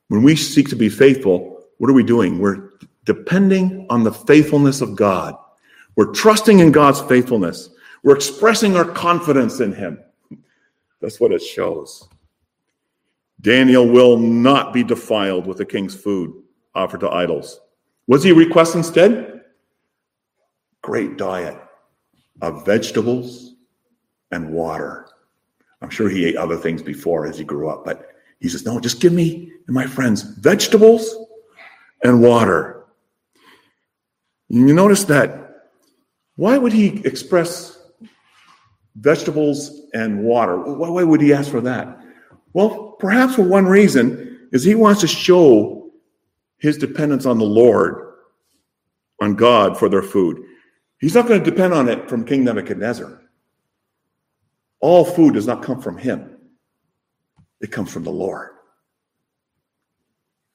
When 0.10 0.22
we 0.22 0.36
seek 0.36 0.70
to 0.70 0.76
be 0.76 0.89
faithful, 0.89 1.63
what 1.80 1.89
are 1.89 1.94
we 1.94 2.04
doing? 2.04 2.38
We're 2.38 2.70
depending 3.06 3.88
on 3.89 4.04
the 4.04 4.13
faithfulness 4.13 4.82
of 4.82 4.96
God. 4.96 5.36
We're 5.96 6.12
trusting 6.12 6.60
in 6.60 6.72
God's 6.72 7.02
faithfulness. 7.02 7.70
We're 8.06 8.15
expressing 8.15 8.78
our 8.78 8.86
confidence 8.86 9.62
in 9.62 9.74
Him. 9.74 10.00
That's 11.02 11.20
what 11.20 11.32
it 11.32 11.41
shows. 11.41 12.08
Daniel 13.41 13.89
will 13.89 14.20
not 14.20 14.74
be 14.74 14.84
defiled 14.84 15.48
with 15.48 15.58
the 15.58 15.65
king's 15.65 15.96
food 15.96 16.44
offered 16.76 17.00
to 17.00 17.10
idols. 17.10 17.60
What 18.06 18.18
does 18.18 18.24
he 18.24 18.32
request 18.32 18.76
instead? 18.76 19.41
Great 20.84 21.18
diet 21.18 21.60
of 22.44 22.63
vegetables 22.63 23.56
and 24.32 24.54
water. 24.54 25.08
I'm 25.82 25.89
sure 25.89 26.08
he 26.08 26.26
ate 26.26 26.36
other 26.36 26.58
things 26.58 26.84
before 26.84 27.26
as 27.26 27.39
he 27.39 27.44
grew 27.44 27.70
up, 27.70 27.86
but 27.86 28.10
he 28.39 28.50
says, 28.50 28.68
No, 28.68 28.80
just 28.80 29.02
give 29.02 29.13
me 29.13 29.52
and 29.65 29.74
my 29.74 29.88
friends 29.88 30.22
vegetables 30.22 31.15
and 32.04 32.22
water. 32.22 32.86
You 34.48 34.76
notice 34.76 35.06
that 35.06 35.72
why 36.36 36.60
would 36.60 36.72
he 36.72 37.04
express 37.04 37.74
vegetables 38.95 39.81
and 39.93 40.23
water? 40.23 40.58
Why 40.58 41.03
would 41.03 41.21
he 41.21 41.34
ask 41.34 41.51
for 41.51 41.62
that? 41.62 41.99
Well, 42.53 42.95
perhaps 42.99 43.36
for 43.36 43.43
one 43.43 43.65
reason 43.65 44.47
is 44.51 44.63
he 44.63 44.75
wants 44.75 45.01
to 45.01 45.08
show 45.08 45.91
his 46.58 46.77
dependence 46.77 47.25
on 47.25 47.38
the 47.38 47.45
Lord, 47.45 48.13
on 49.21 49.36
God 49.36 49.77
for 49.77 49.89
their 49.89 50.01
food. 50.01 50.41
He's 50.99 51.15
not 51.15 51.27
going 51.27 51.43
to 51.43 51.49
depend 51.49 51.73
on 51.73 51.89
it 51.89 52.10
from 52.10 52.25
King 52.25 52.43
Nebuchadnezzar. 52.45 53.21
All 54.79 55.03
food 55.03 55.34
does 55.34 55.47
not 55.47 55.63
come 55.63 55.81
from 55.81 55.97
him, 55.97 56.38
it 57.60 57.71
comes 57.71 57.91
from 57.91 58.03
the 58.03 58.12
Lord. 58.12 58.51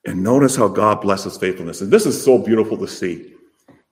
And 0.06 0.22
notice 0.22 0.56
how 0.56 0.68
God 0.68 1.02
blesses 1.02 1.36
faithfulness. 1.36 1.82
And 1.82 1.92
this 1.92 2.06
is 2.06 2.22
so 2.24 2.38
beautiful 2.38 2.78
to 2.78 2.88
see. 2.88 3.34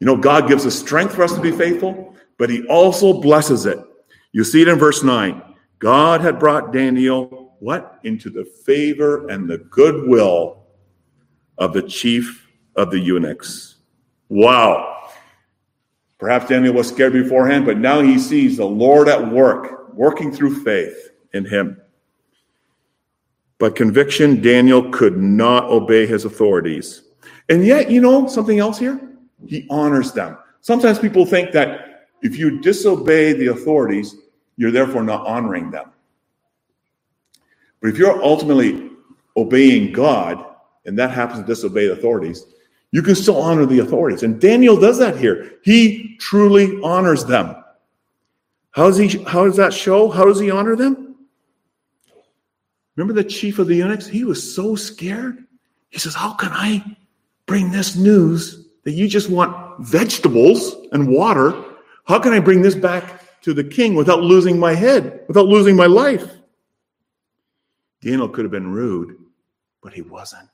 You 0.00 0.06
know, 0.06 0.16
God 0.16 0.48
gives 0.48 0.64
us 0.64 0.78
strength 0.78 1.14
for 1.14 1.22
us 1.22 1.34
to 1.34 1.40
be 1.40 1.52
faithful, 1.52 2.14
but 2.38 2.48
he 2.48 2.66
also 2.68 3.20
blesses 3.20 3.66
it. 3.66 3.78
You 4.38 4.44
see 4.44 4.62
it 4.62 4.68
in 4.68 4.79
verse 4.79 5.03
9. 5.03 5.42
God 5.81 6.20
had 6.20 6.38
brought 6.38 6.72
Daniel 6.72 7.57
what? 7.59 7.98
Into 8.05 8.31
the 8.31 8.44
favor 8.44 9.27
and 9.27 9.51
the 9.51 9.59
goodwill 9.59 10.62
of 11.59 11.72
the 11.72 11.83
chief 11.83 12.48
of 12.77 12.92
the 12.92 13.01
eunuchs. 13.01 13.79
Wow. 14.29 15.11
Perhaps 16.20 16.51
Daniel 16.51 16.72
was 16.72 16.87
scared 16.88 17.14
beforehand, 17.14 17.66
but 17.66 17.79
now 17.79 18.01
he 18.01 18.16
sees 18.16 18.59
the 18.59 18.64
Lord 18.64 19.09
at 19.09 19.33
work, 19.33 19.92
working 19.92 20.31
through 20.31 20.62
faith 20.62 21.11
in 21.35 21.44
him. 21.44 21.81
But 23.59 23.74
conviction, 23.74 24.40
Daniel 24.40 24.88
could 24.92 25.16
not 25.16 25.64
obey 25.64 26.07
his 26.07 26.24
authorities. 26.24 27.03
And 27.48 27.66
yet, 27.66 27.90
you 27.90 28.01
know 28.01 28.29
something 28.29 28.61
else 28.61 28.79
here? 28.79 29.01
He 29.48 29.66
honors 29.68 30.12
them. 30.12 30.38
Sometimes 30.61 31.01
people 31.01 31.27
think 31.27 31.51
that 31.55 32.07
if 32.22 32.38
you 32.38 32.61
disobey 32.61 33.33
the 33.33 33.48
authorities, 33.48 34.14
you're 34.59 34.73
therefore 34.73 35.05
not 35.05 35.27
honoring 35.27 35.71
them. 35.71 35.90
But 37.81 37.90
if 37.90 37.97
you're 37.97 38.23
ultimately 38.23 38.90
obeying 39.37 39.92
God, 39.92 40.44
and 40.85 40.99
that 40.99 41.12
happens 41.12 41.40
to 41.40 41.47
disobey 41.47 41.87
the 41.87 41.92
authorities, 41.92 42.44
you 42.90 43.03
can 43.03 43.14
still 43.14 43.40
honor 43.40 43.66
the 43.66 43.79
authorities. 43.79 44.23
And 44.23 44.40
Daniel 44.40 44.79
does 44.79 44.99
that 44.99 45.16
here. 45.16 45.59
He 45.62 46.16
truly 46.18 46.81
honors 46.83 47.25
them. 47.25 47.55
How 48.73 48.87
does 48.87 48.97
he 48.97 49.09
how 49.25 49.44
does 49.44 49.57
that 49.57 49.73
show? 49.73 50.09
How 50.09 50.25
does 50.25 50.40
he 50.40 50.51
honor 50.51 50.77
them? 50.77 51.16
Remember 52.97 53.14
the 53.14 53.29
chief 53.29 53.59
of 53.59 53.68
the 53.68 53.77
eunuchs? 53.77 54.07
He 54.07 54.25
was 54.25 54.55
so 54.55 54.75
scared. 54.75 55.44
He 55.90 55.99
says, 55.99 56.14
How 56.14 56.33
can 56.33 56.51
I 56.53 56.85
bring 57.47 57.71
this 57.71 57.94
news 57.94 58.66
that 58.85 58.92
you 58.92 59.07
just 59.07 59.31
want 59.31 59.87
vegetables 59.87 60.75
and 60.90 61.09
water? 61.09 61.55
How 62.07 62.18
can 62.18 62.33
I 62.33 62.40
bring 62.40 62.62
this 62.62 62.75
back 62.75 63.23
to 63.48 63.54
the 63.54 63.64
king 63.64 63.94
without 63.94 64.20
losing 64.20 64.58
my 64.58 64.74
head, 64.74 65.24
without 65.26 65.46
losing 65.46 65.74
my 65.74 65.87
life. 65.87 66.30
Daniel 68.02 68.28
could 68.28 68.44
have 68.44 68.52
been 68.52 68.70
rude, 68.70 69.16
but 69.82 69.94
he 69.94 70.02
wasn't. 70.02 70.50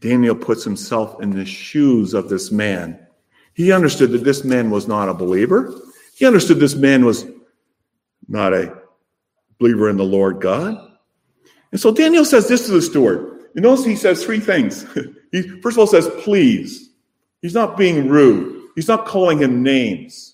Daniel 0.00 0.34
puts 0.34 0.64
himself 0.64 1.22
in 1.22 1.30
the 1.30 1.44
shoes 1.44 2.12
of 2.12 2.28
this 2.28 2.50
man. 2.50 2.98
He 3.54 3.70
understood 3.70 4.10
that 4.10 4.24
this 4.24 4.42
man 4.42 4.68
was 4.68 4.88
not 4.88 5.08
a 5.08 5.14
believer. 5.14 5.72
He 6.16 6.26
understood 6.26 6.58
this 6.58 6.74
man 6.74 7.04
was 7.04 7.24
not 8.26 8.52
a 8.52 8.76
believer 9.60 9.88
in 9.88 9.96
the 9.96 10.04
Lord 10.04 10.40
God. 10.40 10.76
And 11.70 11.80
so 11.80 11.92
Daniel 11.92 12.24
says 12.24 12.48
this 12.48 12.66
to 12.66 12.72
the 12.72 12.82
steward. 12.82 13.44
You 13.54 13.62
notice 13.62 13.84
he 13.84 13.94
says 13.94 14.24
three 14.24 14.40
things. 14.40 14.84
he 15.30 15.42
first 15.60 15.76
of 15.76 15.78
all 15.78 15.86
says, 15.86 16.08
please. 16.24 16.90
He's 17.42 17.54
not 17.54 17.76
being 17.76 18.08
rude. 18.08 18.70
He's 18.74 18.88
not 18.88 19.06
calling 19.06 19.38
him 19.38 19.62
names. 19.62 20.31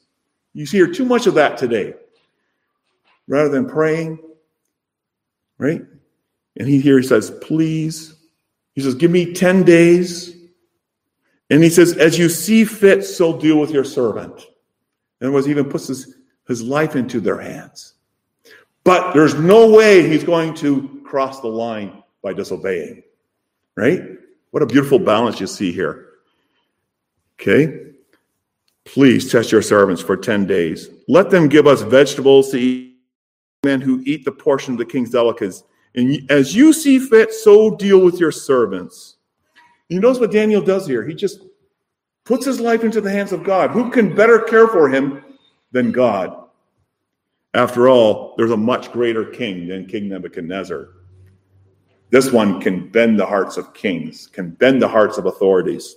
You 0.59 0.67
hear 0.67 0.89
too 0.89 1.05
much 1.05 1.29
of 1.29 1.35
that 1.35 1.57
today. 1.57 1.95
Rather 3.29 3.49
than 3.49 3.69
praying, 3.69 4.19
right? 5.57 5.83
And 6.57 6.69
he 6.69 6.81
here 6.81 6.99
he 6.99 7.07
says, 7.07 7.31
please. 7.31 8.17
He 8.75 8.81
says, 8.81 8.97
give 8.97 9.13
me 9.13 9.33
10 9.33 9.63
days. 9.63 10.35
And 11.49 11.63
he 11.63 11.71
says, 11.71 11.97
as 11.97 12.19
you 12.19 12.29
see 12.29 12.65
fit, 12.65 13.05
so 13.05 13.39
deal 13.39 13.61
with 13.61 13.71
your 13.71 13.85
servant. 13.85 14.47
And 15.21 15.33
words, 15.33 15.47
even 15.47 15.71
puts 15.71 15.87
his, 15.87 16.17
his 16.49 16.61
life 16.61 16.97
into 16.97 17.21
their 17.21 17.39
hands. 17.39 17.95
But 18.83 19.13
there's 19.13 19.35
no 19.35 19.71
way 19.71 20.09
he's 20.09 20.25
going 20.25 20.55
to 20.55 21.03
cross 21.05 21.41
the 21.41 21.47
line 21.47 22.03
by 22.21 22.33
disobeying. 22.33 23.05
Right? 23.77 24.03
What 24.51 24.65
a 24.65 24.67
beautiful 24.67 24.99
balance 24.99 25.39
you 25.39 25.47
see 25.47 25.71
here. 25.71 26.15
Okay? 27.41 27.88
Please 28.93 29.31
test 29.31 29.53
your 29.53 29.61
servants 29.61 30.01
for 30.01 30.17
10 30.17 30.47
days. 30.47 30.89
Let 31.09 31.29
them 31.29 31.47
give 31.47 31.67
us 31.67 31.83
vegetables 31.83 32.51
to 32.53 32.59
eat, 32.59 32.97
men 33.63 33.83
who 33.83 34.03
eat 34.07 34.25
the 34.25 34.33
portion 34.33 34.73
of 34.73 34.79
the 34.79 34.87
king's 34.87 35.11
delicacies. 35.11 35.63
And 35.95 36.31
as 36.31 36.57
you 36.57 36.73
see 36.73 36.99
fit, 36.99 37.35
so 37.35 37.77
deal 37.77 38.03
with 38.03 38.19
your 38.19 38.33
servants. 38.33 39.17
You 39.91 40.01
notice 40.01 40.21
what 40.21 40.33
Daniel 40.33 40.63
does 40.63 40.87
here? 40.87 41.07
He 41.07 41.15
just 41.15 41.41
puts 42.25 42.47
his 42.47 42.61
life 42.61 42.83
into 42.83 43.03
the 43.03 43.11
hands 43.11 43.33
of 43.33 43.45
God. 43.45 43.71
Who 43.73 43.91
can 43.91 44.15
better 44.15 44.39
care 44.39 44.69
for 44.69 44.89
him 44.89 45.23
than 45.71 45.93
God? 45.93 46.49
After 47.53 47.91
all, 47.91 48.35
there's 48.39 48.53
a 48.53 48.57
much 48.57 48.91
greater 48.91 49.27
king 49.27 49.69
than 49.69 49.85
King 49.85 50.09
Nebuchadnezzar. 50.09 50.89
This 52.09 52.33
one 52.33 52.59
can 52.59 52.89
bend 52.89 53.21
the 53.21 53.27
hearts 53.27 53.59
of 53.59 53.75
kings, 53.75 54.29
can 54.29 54.51
bend 54.51 54.81
the 54.81 54.89
hearts 54.89 55.19
of 55.19 55.27
authorities. 55.27 55.97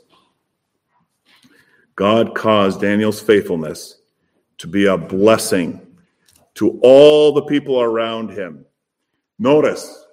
God 2.02 2.34
caused 2.34 2.82
Daniel's 2.82 3.22
faithfulness 3.22 4.02
to 4.58 4.66
be 4.66 4.88
a 4.88 4.98
blessing 4.98 5.86
to 6.56 6.80
all 6.82 7.32
the 7.32 7.44
people 7.44 7.80
around 7.80 8.32
him. 8.32 8.66
Notice, 9.38 10.04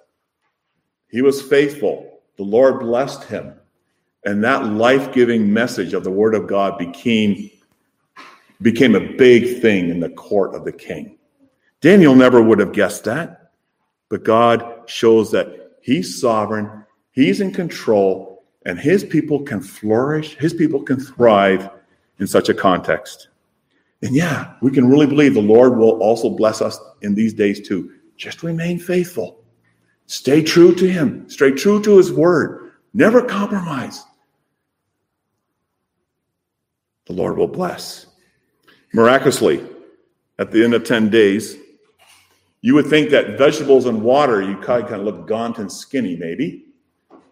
he 1.07 1.23
was 1.23 1.41
faithful. 1.41 2.19
The 2.37 2.43
Lord 2.43 2.81
blessed 2.81 3.23
him. 3.23 3.55
And 4.23 4.43
that 4.43 4.67
life 4.67 5.11
giving 5.13 5.51
message 5.51 5.95
of 5.95 6.03
the 6.03 6.11
Word 6.11 6.35
of 6.35 6.45
God 6.45 6.77
became, 6.77 7.49
became 8.61 8.93
a 8.93 9.13
big 9.17 9.59
thing 9.59 9.89
in 9.89 9.99
the 9.99 10.11
court 10.11 10.53
of 10.53 10.65
the 10.65 10.71
king. 10.71 11.17
Daniel 11.81 12.13
never 12.13 12.39
would 12.39 12.59
have 12.59 12.71
guessed 12.71 13.05
that, 13.05 13.53
but 14.09 14.23
God 14.23 14.83
shows 14.85 15.31
that 15.31 15.79
He's 15.81 16.21
sovereign, 16.21 16.85
He's 17.13 17.41
in 17.41 17.51
control, 17.51 18.29
and 18.65 18.77
his 18.77 19.03
people 19.03 19.41
can 19.41 19.61
flourish, 19.61 20.35
his 20.37 20.53
people 20.53 20.83
can 20.83 20.99
thrive 20.99 21.69
in 22.19 22.27
such 22.27 22.49
a 22.49 22.53
context. 22.53 23.29
And 24.01 24.15
yeah, 24.15 24.53
we 24.61 24.71
can 24.71 24.87
really 24.87 25.07
believe 25.07 25.33
the 25.33 25.41
Lord 25.41 25.77
will 25.77 26.01
also 26.01 26.29
bless 26.29 26.61
us 26.61 26.79
in 27.01 27.15
these 27.15 27.33
days 27.33 27.67
too. 27.67 27.91
Just 28.15 28.43
remain 28.43 28.79
faithful. 28.79 29.43
Stay 30.05 30.41
true 30.41 30.73
to 30.75 30.89
Him. 30.89 31.29
Stay 31.29 31.51
true 31.51 31.81
to 31.83 31.97
His 31.97 32.11
word. 32.11 32.71
Never 32.93 33.21
compromise. 33.21 34.03
The 37.05 37.13
Lord 37.13 37.37
will 37.37 37.47
bless. 37.47 38.07
Miraculously, 38.93 39.65
at 40.37 40.51
the 40.51 40.63
end 40.63 40.73
of 40.73 40.83
10 40.83 41.09
days, 41.09 41.57
you 42.61 42.73
would 42.75 42.87
think 42.87 43.09
that 43.09 43.37
vegetables 43.37 43.85
and 43.85 44.01
water, 44.01 44.41
you 44.41 44.57
kind 44.57 44.89
of 44.91 45.01
look 45.01 45.27
gaunt 45.27 45.59
and 45.59 45.71
skinny, 45.71 46.15
maybe. 46.15 46.65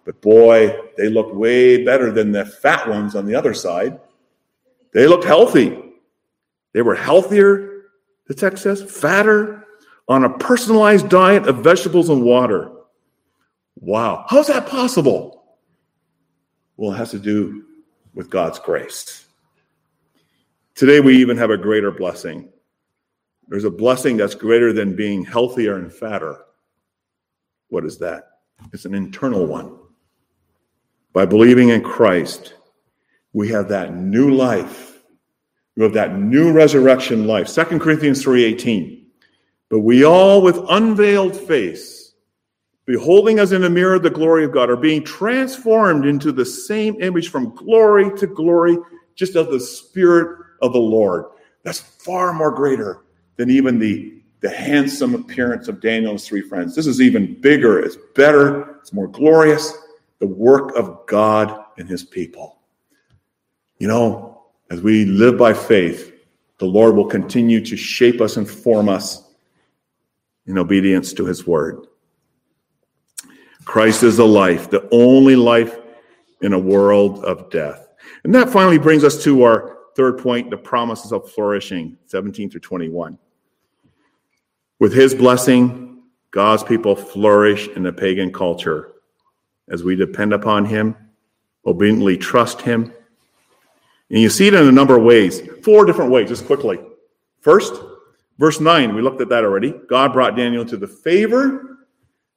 But 0.05 0.21
boy, 0.21 0.79
they 0.97 1.09
look 1.09 1.33
way 1.33 1.83
better 1.83 2.11
than 2.11 2.31
the 2.31 2.45
fat 2.45 2.87
ones 2.87 3.15
on 3.15 3.25
the 3.25 3.35
other 3.35 3.53
side. 3.53 3.99
They 4.93 5.07
looked 5.07 5.25
healthy. 5.25 5.83
They 6.73 6.81
were 6.81 6.95
healthier, 6.95 7.83
the 8.27 8.33
text 8.33 8.63
says, 8.63 8.83
fatter, 8.83 9.65
on 10.07 10.23
a 10.23 10.37
personalized 10.37 11.09
diet 11.09 11.47
of 11.47 11.63
vegetables 11.63 12.09
and 12.09 12.21
water. 12.21 12.71
Wow. 13.75 14.25
How's 14.29 14.47
that 14.47 14.67
possible? 14.67 15.57
Well, 16.75 16.93
it 16.93 16.97
has 16.97 17.11
to 17.11 17.19
do 17.19 17.65
with 18.13 18.29
God's 18.29 18.59
grace. 18.59 19.25
Today, 20.75 20.99
we 20.99 21.17
even 21.17 21.37
have 21.37 21.49
a 21.49 21.57
greater 21.57 21.91
blessing. 21.91 22.49
There's 23.47 23.63
a 23.63 23.71
blessing 23.71 24.17
that's 24.17 24.35
greater 24.35 24.73
than 24.73 24.95
being 24.95 25.25
healthier 25.25 25.77
and 25.77 25.91
fatter. 25.91 26.45
What 27.69 27.85
is 27.85 27.97
that? 27.99 28.27
It's 28.73 28.85
an 28.85 28.93
internal 28.93 29.45
one. 29.45 29.77
By 31.13 31.25
believing 31.25 31.69
in 31.69 31.81
Christ, 31.81 32.53
we 33.37 33.49
have 33.49 33.69
that 33.69 33.93
new 33.93 34.31
life. 34.33 34.99
We 35.75 35.83
have 35.83 35.93
that 35.93 36.17
new 36.17 36.51
resurrection 36.51 37.27
life. 37.27 37.47
2 37.47 37.79
Corinthians 37.79 38.23
3:18. 38.23 39.05
But 39.69 39.81
we 39.81 40.03
all 40.03 40.41
with 40.41 40.59
unveiled 40.71 41.35
face, 41.35 42.13
beholding 42.87 43.37
as 43.37 43.51
in 43.51 43.63
a 43.63 43.69
mirror 43.69 43.99
the 43.99 44.09
glory 44.09 44.43
of 44.43 44.53
God, 44.53 44.71
are 44.71 44.75
being 44.75 45.03
transformed 45.03 46.07
into 46.07 46.31
the 46.31 46.45
same 46.45 46.99
image 46.99 47.29
from 47.29 47.53
glory 47.53 48.09
to 48.17 48.25
glory, 48.25 48.75
just 49.13 49.35
as 49.35 49.45
the 49.49 49.59
Spirit 49.59 50.39
of 50.63 50.73
the 50.73 50.79
Lord. 50.79 51.25
That's 51.61 51.79
far 51.79 52.33
more 52.33 52.49
greater 52.49 53.03
than 53.35 53.51
even 53.51 53.77
the, 53.77 54.19
the 54.39 54.49
handsome 54.49 55.13
appearance 55.13 55.67
of 55.67 55.79
Daniel's 55.79 56.25
three 56.25 56.41
friends. 56.41 56.75
This 56.75 56.87
is 56.87 57.01
even 57.01 57.39
bigger, 57.39 57.77
it's 57.77 57.97
better, 58.15 58.77
it's 58.79 58.93
more 58.93 59.07
glorious 59.07 59.77
the 60.17 60.25
work 60.25 60.75
of 60.75 61.05
God 61.05 61.65
and 61.77 61.87
his 61.87 62.03
people. 62.03 62.56
You 63.79 63.87
know, 63.87 64.45
as 64.69 64.81
we 64.81 65.05
live 65.05 65.37
by 65.37 65.53
faith, 65.53 66.13
the 66.57 66.65
Lord 66.65 66.95
will 66.95 67.05
continue 67.05 67.63
to 67.65 67.77
shape 67.77 68.21
us 68.21 68.37
and 68.37 68.49
form 68.49 68.89
us 68.89 69.23
in 70.45 70.57
obedience 70.57 71.13
to 71.13 71.25
his 71.25 71.45
word. 71.45 71.85
Christ 73.65 74.03
is 74.03 74.17
the 74.17 74.25
life, 74.25 74.69
the 74.69 74.87
only 74.91 75.35
life 75.35 75.77
in 76.41 76.53
a 76.53 76.59
world 76.59 77.23
of 77.25 77.49
death. 77.49 77.87
And 78.23 78.33
that 78.33 78.49
finally 78.49 78.77
brings 78.77 79.03
us 79.03 79.23
to 79.23 79.43
our 79.43 79.77
third 79.95 80.17
point 80.17 80.49
the 80.49 80.57
promises 80.57 81.11
of 81.11 81.29
flourishing, 81.31 81.97
17 82.05 82.49
through 82.49 82.61
21. 82.61 83.17
With 84.79 84.93
his 84.93 85.13
blessing, 85.13 86.03
God's 86.31 86.63
people 86.63 86.95
flourish 86.95 87.67
in 87.69 87.83
the 87.83 87.93
pagan 87.93 88.31
culture 88.31 88.93
as 89.69 89.83
we 89.83 89.95
depend 89.95 90.33
upon 90.33 90.65
Him, 90.65 90.95
obediently 91.65 92.17
trust 92.17 92.61
Him. 92.61 92.93
And 94.09 94.21
you 94.21 94.29
see 94.29 94.47
it 94.47 94.53
in 94.53 94.67
a 94.67 94.71
number 94.71 94.97
of 94.97 95.03
ways, 95.03 95.41
four 95.63 95.85
different 95.85 96.11
ways, 96.11 96.29
just 96.29 96.45
quickly. 96.45 96.79
First, 97.41 97.73
verse 98.37 98.59
9, 98.59 98.95
we 98.95 99.01
looked 99.01 99.21
at 99.21 99.29
that 99.29 99.43
already. 99.43 99.73
God 99.89 100.13
brought 100.13 100.35
Daniel 100.35 100.61
into 100.61 100.77
the 100.77 100.87
favor 100.87 101.77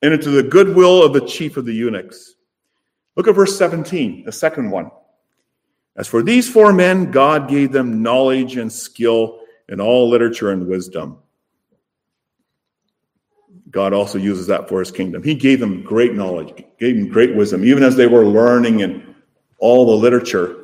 and 0.02 0.12
into 0.12 0.30
the 0.30 0.42
goodwill 0.42 1.02
of 1.02 1.12
the 1.12 1.26
chief 1.26 1.56
of 1.56 1.64
the 1.64 1.72
eunuchs. 1.72 2.34
Look 3.16 3.28
at 3.28 3.34
verse 3.34 3.56
17, 3.56 4.24
the 4.24 4.32
second 4.32 4.70
one. 4.70 4.90
As 5.96 6.08
for 6.08 6.22
these 6.22 6.48
four 6.48 6.72
men, 6.72 7.10
God 7.10 7.48
gave 7.48 7.72
them 7.72 8.02
knowledge 8.02 8.56
and 8.56 8.72
skill 8.72 9.40
in 9.68 9.80
all 9.80 10.08
literature 10.08 10.50
and 10.50 10.66
wisdom. 10.66 11.18
God 13.70 13.92
also 13.92 14.18
uses 14.18 14.46
that 14.48 14.68
for 14.68 14.80
his 14.80 14.90
kingdom. 14.90 15.22
He 15.22 15.34
gave 15.34 15.60
them 15.60 15.82
great 15.82 16.14
knowledge, 16.14 16.64
gave 16.78 16.96
them 16.96 17.08
great 17.08 17.36
wisdom. 17.36 17.64
Even 17.64 17.84
as 17.84 17.94
they 17.94 18.06
were 18.06 18.26
learning 18.26 18.80
in 18.80 19.14
all 19.58 19.86
the 19.86 19.96
literature, 19.96 20.59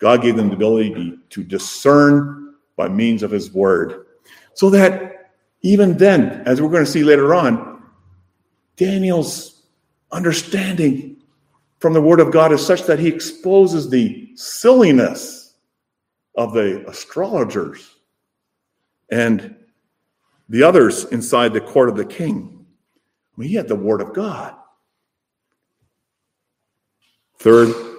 God 0.00 0.22
gave 0.22 0.36
them 0.36 0.48
the 0.48 0.56
ability 0.56 1.18
to 1.28 1.44
discern 1.44 2.54
by 2.76 2.88
means 2.88 3.22
of 3.22 3.30
his 3.30 3.52
word. 3.52 4.06
So 4.54 4.70
that 4.70 5.32
even 5.62 5.96
then, 5.98 6.42
as 6.46 6.60
we're 6.60 6.70
going 6.70 6.84
to 6.84 6.90
see 6.90 7.04
later 7.04 7.34
on, 7.34 7.82
Daniel's 8.76 9.62
understanding 10.10 11.18
from 11.78 11.92
the 11.92 12.00
word 12.00 12.20
of 12.20 12.32
God 12.32 12.52
is 12.52 12.64
such 12.64 12.84
that 12.84 12.98
he 12.98 13.08
exposes 13.08 13.88
the 13.88 14.32
silliness 14.34 15.54
of 16.34 16.54
the 16.54 16.88
astrologers 16.88 17.96
and 19.10 19.54
the 20.48 20.62
others 20.62 21.04
inside 21.06 21.52
the 21.52 21.60
court 21.60 21.90
of 21.90 21.96
the 21.96 22.04
king. 22.04 22.66
I 23.36 23.40
mean, 23.40 23.50
he 23.50 23.54
had 23.54 23.68
the 23.68 23.76
word 23.76 24.00
of 24.00 24.14
God. 24.14 24.54
Third, 27.38 27.89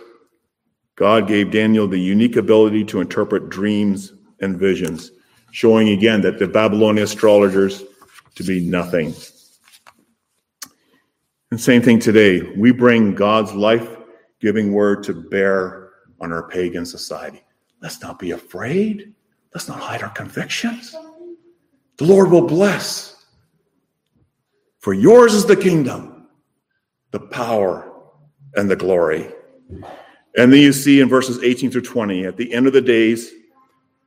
God 1.01 1.27
gave 1.27 1.49
Daniel 1.49 1.87
the 1.87 1.97
unique 1.97 2.35
ability 2.35 2.85
to 2.85 3.01
interpret 3.01 3.49
dreams 3.49 4.13
and 4.39 4.55
visions, 4.55 5.09
showing 5.49 5.89
again 5.89 6.21
that 6.21 6.37
the 6.37 6.47
Babylonian 6.47 7.05
astrologers 7.05 7.83
to 8.35 8.43
be 8.43 8.59
nothing. 8.59 9.15
And 11.49 11.59
same 11.59 11.81
thing 11.81 11.97
today. 11.97 12.41
We 12.55 12.71
bring 12.71 13.15
God's 13.15 13.51
life 13.51 13.97
giving 14.39 14.73
word 14.73 15.01
to 15.05 15.15
bear 15.15 15.89
on 16.19 16.31
our 16.31 16.47
pagan 16.47 16.85
society. 16.85 17.41
Let's 17.81 17.99
not 17.99 18.19
be 18.19 18.29
afraid. 18.29 19.11
Let's 19.55 19.67
not 19.67 19.79
hide 19.79 20.03
our 20.03 20.09
convictions. 20.11 20.95
The 21.97 22.05
Lord 22.05 22.29
will 22.29 22.45
bless. 22.45 23.25
For 24.77 24.93
yours 24.93 25.33
is 25.33 25.47
the 25.47 25.57
kingdom, 25.57 26.27
the 27.09 27.21
power, 27.21 27.91
and 28.55 28.69
the 28.69 28.75
glory. 28.75 29.31
And 30.37 30.51
then 30.51 30.61
you 30.61 30.73
see 30.73 31.01
in 31.01 31.09
verses 31.09 31.43
18 31.43 31.71
through 31.71 31.81
20, 31.81 32.25
at 32.25 32.37
the 32.37 32.53
end 32.53 32.67
of 32.67 32.73
the 32.73 32.81
days, 32.81 33.31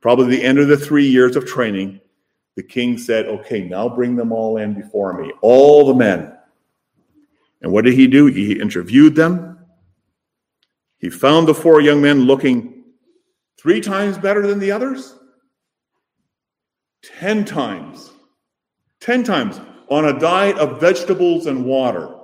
probably 0.01 0.27
the 0.35 0.43
end 0.43 0.57
of 0.57 0.67
the 0.67 0.77
three 0.77 1.07
years 1.07 1.35
of 1.35 1.45
training, 1.45 2.01
the 2.55 2.63
king 2.63 2.97
said, 2.97 3.25
Okay, 3.25 3.61
now 3.61 3.89
bring 3.89 4.15
them 4.15 4.31
all 4.31 4.57
in 4.57 4.73
before 4.73 5.21
me, 5.21 5.31
all 5.41 5.85
the 5.87 5.93
men. 5.93 6.35
And 7.61 7.71
what 7.71 7.85
did 7.85 7.95
he 7.95 8.07
do? 8.07 8.27
He 8.27 8.59
interviewed 8.59 9.15
them. 9.15 9.59
He 10.97 11.09
found 11.09 11.47
the 11.47 11.53
four 11.53 11.81
young 11.81 12.01
men 12.01 12.21
looking 12.21 12.83
three 13.57 13.81
times 13.81 14.17
better 14.17 14.45
than 14.45 14.59
the 14.59 14.71
others. 14.71 15.15
10 17.19 17.45
times, 17.45 18.11
10 19.01 19.23
times 19.23 19.59
on 19.89 20.05
a 20.05 20.19
diet 20.19 20.57
of 20.57 20.79
vegetables 20.79 21.45
and 21.45 21.65
water. 21.65 22.15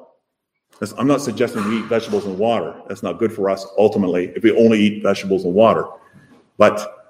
I'm 0.97 1.07
not 1.07 1.21
suggesting 1.21 1.63
we 1.67 1.79
eat 1.79 1.85
vegetables 1.85 2.25
and 2.25 2.37
water. 2.37 2.81
That's 2.87 3.03
not 3.03 3.19
good 3.19 3.31
for 3.31 3.49
us 3.49 3.65
ultimately 3.77 4.33
if 4.35 4.43
we 4.43 4.51
only 4.51 4.79
eat 4.79 5.03
vegetables 5.03 5.45
and 5.45 5.53
water. 5.53 5.85
But 6.57 7.01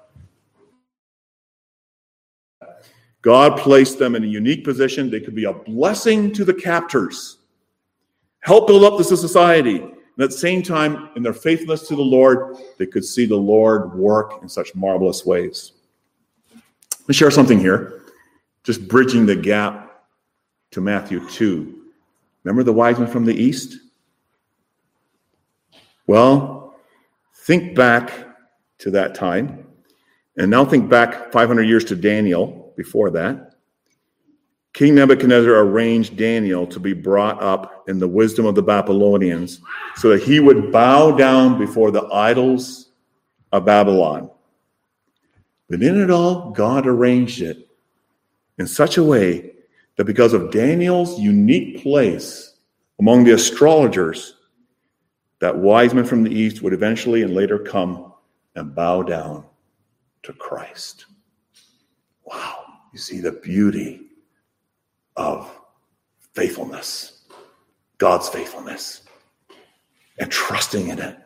God 3.22 3.58
placed 3.58 3.98
them 3.98 4.14
in 4.14 4.24
a 4.24 4.26
unique 4.26 4.64
position. 4.64 5.10
They 5.10 5.20
could 5.20 5.34
be 5.34 5.44
a 5.44 5.52
blessing 5.52 6.32
to 6.34 6.44
the 6.44 6.52
captors, 6.52 7.38
help 8.40 8.66
build 8.66 8.84
up 8.84 8.98
the 8.98 9.04
society. 9.04 9.78
And 9.78 10.22
at 10.22 10.30
the 10.30 10.36
same 10.36 10.62
time, 10.62 11.08
in 11.16 11.22
their 11.22 11.32
faithfulness 11.32 11.88
to 11.88 11.96
the 11.96 12.02
Lord, 12.02 12.56
they 12.78 12.86
could 12.86 13.04
see 13.04 13.24
the 13.24 13.36
Lord 13.36 13.94
work 13.94 14.42
in 14.42 14.48
such 14.48 14.74
marvelous 14.74 15.24
ways. 15.24 15.72
Let 16.52 17.08
me 17.08 17.14
share 17.14 17.30
something 17.30 17.58
here, 17.58 18.02
just 18.64 18.86
bridging 18.86 19.24
the 19.24 19.36
gap 19.36 20.04
to 20.72 20.80
Matthew 20.80 21.26
2. 21.30 21.81
Remember 22.44 22.62
the 22.62 22.72
wise 22.72 22.98
men 22.98 23.08
from 23.08 23.24
the 23.24 23.34
east? 23.34 23.78
Well, 26.06 26.74
think 27.34 27.74
back 27.74 28.12
to 28.78 28.90
that 28.90 29.14
time, 29.14 29.66
and 30.36 30.50
now 30.50 30.64
think 30.64 30.88
back 30.88 31.32
500 31.32 31.62
years 31.62 31.84
to 31.86 31.96
Daniel 31.96 32.72
before 32.76 33.10
that. 33.10 33.52
King 34.72 34.94
Nebuchadnezzar 34.94 35.52
arranged 35.52 36.16
Daniel 36.16 36.66
to 36.66 36.80
be 36.80 36.94
brought 36.94 37.42
up 37.42 37.84
in 37.88 37.98
the 37.98 38.08
wisdom 38.08 38.46
of 38.46 38.54
the 38.54 38.62
Babylonians 38.62 39.60
so 39.96 40.08
that 40.08 40.22
he 40.22 40.40
would 40.40 40.72
bow 40.72 41.12
down 41.12 41.58
before 41.58 41.90
the 41.90 42.08
idols 42.12 42.90
of 43.52 43.66
Babylon. 43.66 44.30
But 45.68 45.82
in 45.82 46.00
it 46.00 46.10
all, 46.10 46.50
God 46.50 46.86
arranged 46.86 47.42
it 47.42 47.68
in 48.58 48.66
such 48.66 48.96
a 48.96 49.04
way 49.04 49.51
that 49.96 50.04
because 50.04 50.32
of 50.32 50.50
Daniel's 50.50 51.18
unique 51.18 51.82
place 51.82 52.56
among 52.98 53.24
the 53.24 53.34
astrologers, 53.34 54.34
that 55.40 55.56
wise 55.56 55.92
men 55.92 56.04
from 56.04 56.22
the 56.22 56.30
east 56.30 56.62
would 56.62 56.72
eventually 56.72 57.22
and 57.22 57.34
later 57.34 57.58
come 57.58 58.12
and 58.54 58.74
bow 58.74 59.02
down 59.02 59.44
to 60.22 60.32
Christ. 60.32 61.06
Wow, 62.24 62.64
you 62.92 62.98
see 62.98 63.20
the 63.20 63.32
beauty 63.32 64.02
of 65.16 65.50
faithfulness, 66.34 67.24
God's 67.98 68.28
faithfulness, 68.28 69.02
and 70.18 70.30
trusting 70.30 70.88
in 70.88 70.98
it. 70.98 71.18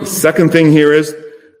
The 0.00 0.06
second 0.06 0.50
thing 0.50 0.72
here 0.72 0.92
is 0.92 1.14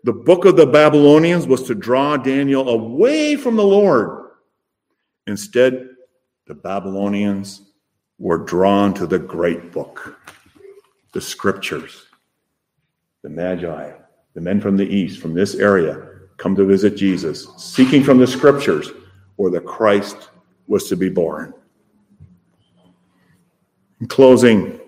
the 0.04 0.12
book 0.12 0.44
of 0.44 0.56
the 0.56 0.66
Babylonians 0.66 1.46
was 1.46 1.64
to 1.64 1.74
draw 1.74 2.16
Daniel 2.16 2.68
away 2.68 3.36
from 3.36 3.56
the 3.56 3.64
Lord. 3.64 4.30
Instead, 5.26 5.90
the 6.46 6.54
Babylonians 6.54 7.62
were 8.18 8.38
drawn 8.38 8.94
to 8.94 9.06
the 9.06 9.18
great 9.18 9.72
book, 9.72 10.18
the 11.12 11.20
scriptures. 11.20 12.06
The 13.22 13.28
Magi, 13.28 13.92
the 14.34 14.40
men 14.40 14.60
from 14.60 14.76
the 14.76 14.86
east, 14.86 15.20
from 15.20 15.34
this 15.34 15.54
area, 15.54 16.08
come 16.36 16.56
to 16.56 16.64
visit 16.64 16.96
Jesus, 16.96 17.46
seeking 17.56 18.02
from 18.02 18.18
the 18.18 18.26
scriptures 18.26 18.90
where 19.36 19.50
the 19.50 19.60
Christ 19.60 20.30
was 20.66 20.88
to 20.88 20.96
be 20.96 21.08
born. 21.08 21.54
In 24.00 24.08
closing, 24.08 24.80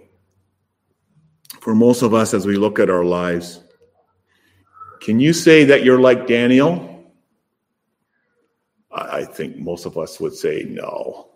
for 1.60 1.74
most 1.74 2.02
of 2.02 2.12
us 2.12 2.34
as 2.34 2.46
we 2.46 2.56
look 2.56 2.78
at 2.78 2.90
our 2.90 3.04
lives, 3.04 3.60
can 5.00 5.20
you 5.20 5.32
say 5.32 5.64
that 5.64 5.84
you're 5.84 6.00
like 6.00 6.26
Daniel? 6.26 7.04
I 8.90 9.24
think 9.24 9.56
most 9.56 9.86
of 9.86 9.98
us 9.98 10.18
would 10.18 10.34
say 10.34 10.66
no. 10.68 11.33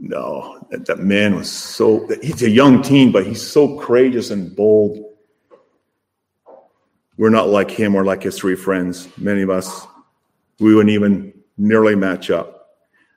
No, 0.00 0.64
that, 0.70 0.86
that 0.86 1.00
man 1.00 1.34
was 1.34 1.50
so, 1.50 2.08
he's 2.22 2.42
a 2.42 2.50
young 2.50 2.82
teen, 2.82 3.10
but 3.10 3.26
he's 3.26 3.42
so 3.42 3.78
courageous 3.78 4.30
and 4.30 4.54
bold. 4.54 5.04
We're 7.16 7.30
not 7.30 7.48
like 7.48 7.70
him 7.70 7.96
or 7.96 8.04
like 8.04 8.22
his 8.22 8.38
three 8.38 8.54
friends. 8.54 9.08
Many 9.18 9.42
of 9.42 9.50
us, 9.50 9.86
we 10.60 10.74
wouldn't 10.74 10.92
even 10.92 11.32
nearly 11.56 11.96
match 11.96 12.30
up. 12.30 12.76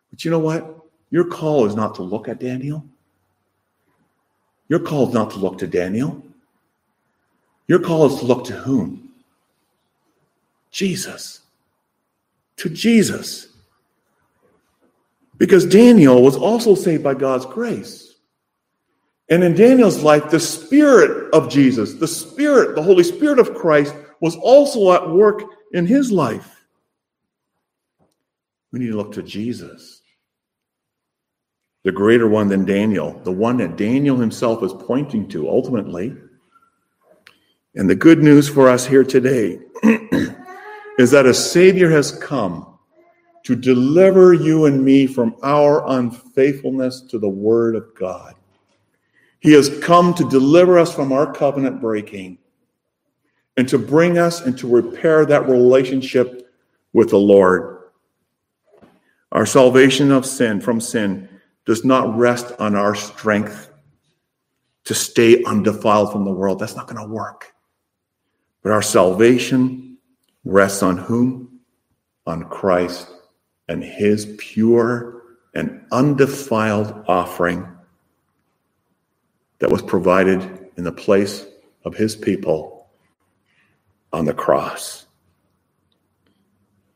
But 0.10 0.26
you 0.26 0.32
know 0.32 0.40
what? 0.40 0.76
Your 1.12 1.26
call 1.26 1.66
is 1.66 1.76
not 1.76 1.96
to 1.96 2.02
look 2.02 2.28
at 2.28 2.40
Daniel. 2.40 2.84
Your 4.70 4.80
call 4.80 5.08
is 5.08 5.14
not 5.14 5.30
to 5.32 5.40
look 5.40 5.58
to 5.60 5.68
Daniel. 5.68 6.24
Your 7.68 7.80
call 7.80 8.08
is 8.08 8.20
to 8.20 8.26
look 8.26 8.46
to 8.46 8.54
whom? 8.54 9.14
Jesus. 10.72 11.42
To 12.58 12.70
Jesus. 12.70 13.51
Because 15.42 15.66
Daniel 15.66 16.22
was 16.22 16.38
also 16.38 16.76
saved 16.76 17.04
by 17.04 17.16
God's 17.16 17.48
grace. 17.48 18.14
And 19.28 19.44
in 19.44 19.56
Daniel's 19.56 20.04
life, 20.04 20.30
the 20.30 20.40
Spirit 20.40 21.34
of 21.34 21.50
Jesus, 21.50 21.96
the 21.96 22.08
Spirit, 22.08 22.76
the 22.76 22.84
Holy 22.84 23.04
Spirit 23.04 23.40
of 23.40 23.56
Christ, 23.56 23.96
was 24.20 24.36
also 24.36 24.92
at 24.92 25.10
work 25.10 25.42
in 25.74 25.88
his 25.88 26.12
life. 26.12 26.64
We 28.72 28.82
need 28.82 28.90
to 28.90 28.96
look 28.96 29.14
to 29.14 29.24
Jesus, 29.24 30.04
the 31.86 31.92
greater 31.92 32.28
one 32.28 32.48
than 32.48 32.64
Daniel, 32.64 33.20
the 33.24 33.32
one 33.32 33.58
that 33.58 33.78
Daniel 33.78 34.18
himself 34.18 34.62
is 34.62 34.74
pointing 34.74 35.28
to 35.30 35.50
ultimately. 35.50 36.16
And 37.74 37.90
the 37.90 37.96
good 37.96 38.20
news 38.20 38.48
for 38.48 38.70
us 38.70 38.86
here 38.86 39.04
today 39.04 39.58
is 41.00 41.10
that 41.10 41.26
a 41.26 41.34
Savior 41.34 41.90
has 41.90 42.12
come 42.20 42.71
to 43.44 43.56
deliver 43.56 44.34
you 44.34 44.66
and 44.66 44.84
me 44.84 45.08
from 45.08 45.36
our 45.44 45.88
unfaithfulness 45.90 47.02
to 47.02 47.18
the 47.18 47.30
Word 47.30 47.76
of 47.76 47.94
God. 47.96 48.36
He 49.40 49.54
has 49.54 49.80
come 49.80 50.14
to 50.14 50.30
deliver 50.30 50.78
us 50.78 50.94
from 50.94 51.12
our 51.12 51.32
covenant 51.34 51.82
breaking 51.82 52.38
and 53.58 53.68
to 53.68 53.80
bring 53.80 54.18
us 54.18 54.42
and 54.42 54.58
to 54.60 54.68
repair 54.68 55.26
that 55.26 55.50
relationship 55.50 56.54
with 56.94 57.10
the 57.10 57.18
Lord. 57.18 57.80
Our 59.32 59.46
salvation 59.46 60.12
of 60.12 60.26
sin 60.26 60.62
from 60.62 60.80
sin 60.80 61.28
does 61.66 61.84
not 61.84 62.16
rest 62.18 62.54
on 62.60 62.76
our 62.76 62.94
strength 62.94 63.72
to 64.84 64.94
stay 64.94 65.44
undefiled 65.44 66.12
from 66.12 66.26
the 66.26 66.32
world. 66.32 66.60
That's 66.60 66.76
not 66.76 66.88
going 66.88 67.02
to 67.02 67.12
work. 67.14 67.54
But 68.62 68.72
our 68.72 68.82
salvation 68.82 69.98
rests 70.44 70.84
on 70.84 70.98
whom? 70.98 71.60
On 72.28 72.44
Christ 72.44 73.08
and 73.72 73.84
his 73.84 74.36
pure 74.38 75.22
and 75.56 75.84
undefiled 75.92 77.04
offering 77.08 77.68
that 79.60 79.72
was 79.72 79.82
provided 79.82 80.70
in 80.78 80.84
the 80.84 80.92
place 80.92 81.46
of 81.86 81.96
his 81.96 82.16
people 82.16 82.90
on 84.14 84.26
the 84.26 84.34
cross. 84.34 85.06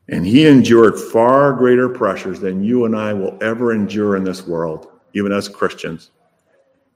And 0.08 0.24
he 0.24 0.46
endured 0.46 0.98
far 0.98 1.52
greater 1.52 1.88
pressures 1.88 2.40
than 2.40 2.62
you 2.62 2.84
and 2.84 2.94
I 2.94 3.12
will 3.12 3.36
ever 3.42 3.72
endure 3.72 4.16
in 4.16 4.22
this 4.22 4.46
world, 4.46 4.88
even 5.14 5.32
as 5.32 5.48
Christians. 5.48 6.10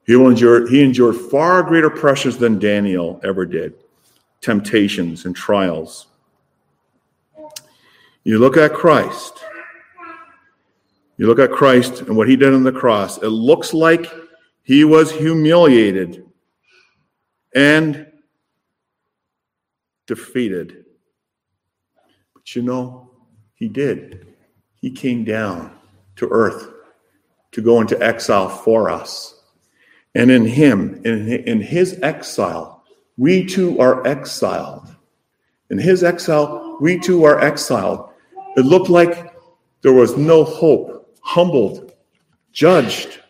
He, 0.06 0.14
will 0.14 0.28
endure, 0.28 0.68
he 0.68 0.82
endured 0.82 1.16
far 1.16 1.62
greater 1.62 1.90
pressures 1.90 2.36
than 2.36 2.58
Daniel 2.58 3.20
ever 3.24 3.46
did 3.46 3.74
temptations 4.40 5.26
and 5.26 5.36
trials. 5.36 6.06
You 8.24 8.38
look 8.38 8.56
at 8.56 8.72
Christ. 8.72 9.44
You 11.20 11.26
look 11.26 11.38
at 11.38 11.52
Christ 11.52 12.00
and 12.00 12.16
what 12.16 12.30
he 12.30 12.34
did 12.34 12.54
on 12.54 12.62
the 12.62 12.72
cross. 12.72 13.18
It 13.18 13.28
looks 13.28 13.74
like 13.74 14.10
he 14.62 14.84
was 14.84 15.12
humiliated 15.12 16.24
and 17.54 18.06
defeated. 20.06 20.86
But 22.32 22.56
you 22.56 22.62
know, 22.62 23.10
he 23.52 23.68
did. 23.68 24.28
He 24.76 24.90
came 24.90 25.22
down 25.22 25.76
to 26.16 26.26
earth 26.30 26.70
to 27.52 27.60
go 27.60 27.82
into 27.82 28.02
exile 28.02 28.48
for 28.48 28.88
us. 28.88 29.42
And 30.14 30.30
in 30.30 30.46
him, 30.46 31.02
in, 31.04 31.60
his 31.60 32.00
exile, 32.02 32.82
we 33.18 33.44
too 33.44 33.78
are 33.78 34.06
exiled. 34.06 34.96
In 35.68 35.76
his 35.76 36.02
exile, 36.02 36.78
we 36.80 36.98
too 36.98 37.24
are 37.24 37.38
exiled. 37.40 38.08
It 38.56 38.64
looked 38.64 38.88
like 38.88 39.34
there 39.82 39.92
was 39.92 40.16
no 40.16 40.44
hope, 40.44 40.99
humbled, 41.20 41.92
judged, 42.52 43.20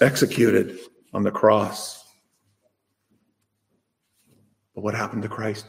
executed 0.00 0.78
on 1.12 1.22
the 1.22 1.30
cross. 1.30 2.04
But 4.74 4.82
what 4.82 4.94
happened 4.94 5.22
to 5.22 5.28
Christ? 5.28 5.66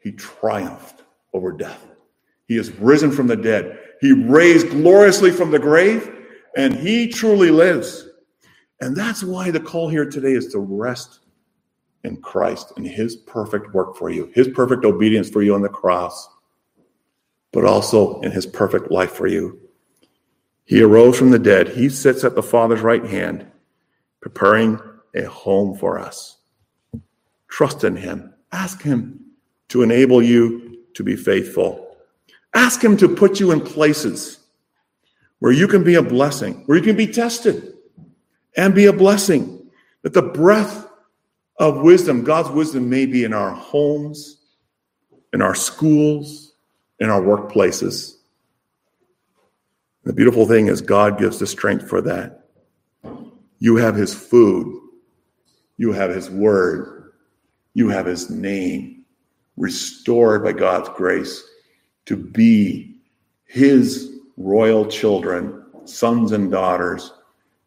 He 0.00 0.12
triumphed 0.12 1.02
over 1.32 1.52
death. 1.52 1.86
He 2.46 2.56
is 2.56 2.72
risen 2.72 3.10
from 3.10 3.26
the 3.26 3.36
dead. 3.36 3.78
He 4.00 4.12
raised 4.12 4.70
gloriously 4.70 5.30
from 5.30 5.50
the 5.50 5.58
grave, 5.58 6.10
and 6.56 6.74
he 6.74 7.08
truly 7.08 7.50
lives. 7.50 8.08
And 8.80 8.96
that's 8.96 9.22
why 9.22 9.50
the 9.50 9.60
call 9.60 9.88
here 9.88 10.08
today 10.08 10.32
is 10.32 10.48
to 10.52 10.58
rest 10.58 11.20
in 12.04 12.16
Christ 12.18 12.72
and 12.76 12.86
his 12.86 13.16
perfect 13.16 13.74
work 13.74 13.96
for 13.96 14.08
you, 14.08 14.30
his 14.34 14.48
perfect 14.48 14.84
obedience 14.84 15.28
for 15.28 15.42
you 15.42 15.54
on 15.54 15.62
the 15.62 15.68
cross, 15.68 16.28
but 17.52 17.64
also 17.64 18.20
in 18.20 18.30
his 18.30 18.46
perfect 18.46 18.90
life 18.90 19.12
for 19.12 19.26
you. 19.26 19.60
He 20.68 20.82
arose 20.82 21.18
from 21.18 21.30
the 21.30 21.38
dead. 21.38 21.68
He 21.68 21.88
sits 21.88 22.24
at 22.24 22.34
the 22.34 22.42
Father's 22.42 22.82
right 22.82 23.02
hand, 23.02 23.46
preparing 24.20 24.78
a 25.14 25.22
home 25.22 25.74
for 25.78 25.98
us. 25.98 26.36
Trust 27.48 27.84
in 27.84 27.96
him. 27.96 28.34
Ask 28.52 28.82
him 28.82 29.18
to 29.68 29.80
enable 29.82 30.22
you 30.22 30.80
to 30.92 31.02
be 31.02 31.16
faithful. 31.16 31.96
Ask 32.52 32.84
him 32.84 32.98
to 32.98 33.08
put 33.08 33.40
you 33.40 33.50
in 33.50 33.62
places 33.62 34.40
where 35.38 35.52
you 35.52 35.68
can 35.68 35.84
be 35.84 35.94
a 35.94 36.02
blessing, 36.02 36.64
where 36.66 36.76
you 36.76 36.84
can 36.84 36.96
be 36.96 37.06
tested 37.06 37.72
and 38.54 38.74
be 38.74 38.84
a 38.84 38.92
blessing. 38.92 39.70
That 40.02 40.12
the 40.12 40.20
breath 40.20 40.86
of 41.58 41.80
wisdom, 41.80 42.24
God's 42.24 42.50
wisdom 42.50 42.90
may 42.90 43.06
be 43.06 43.24
in 43.24 43.32
our 43.32 43.52
homes, 43.52 44.36
in 45.32 45.40
our 45.40 45.54
schools, 45.54 46.52
in 47.00 47.08
our 47.08 47.22
workplaces. 47.22 48.17
The 50.08 50.14
beautiful 50.14 50.46
thing 50.46 50.68
is, 50.68 50.80
God 50.80 51.18
gives 51.18 51.38
the 51.38 51.46
strength 51.46 51.86
for 51.86 52.00
that. 52.00 52.46
You 53.58 53.76
have 53.76 53.94
His 53.94 54.14
food, 54.14 54.80
you 55.76 55.92
have 55.92 56.08
His 56.08 56.30
word, 56.30 57.12
you 57.74 57.90
have 57.90 58.06
His 58.06 58.30
name, 58.30 59.04
restored 59.58 60.42
by 60.42 60.52
God's 60.52 60.88
grace 60.96 61.44
to 62.06 62.16
be 62.16 62.96
His 63.44 64.16
royal 64.38 64.86
children, 64.86 65.62
sons 65.84 66.32
and 66.32 66.50
daughters, 66.50 67.12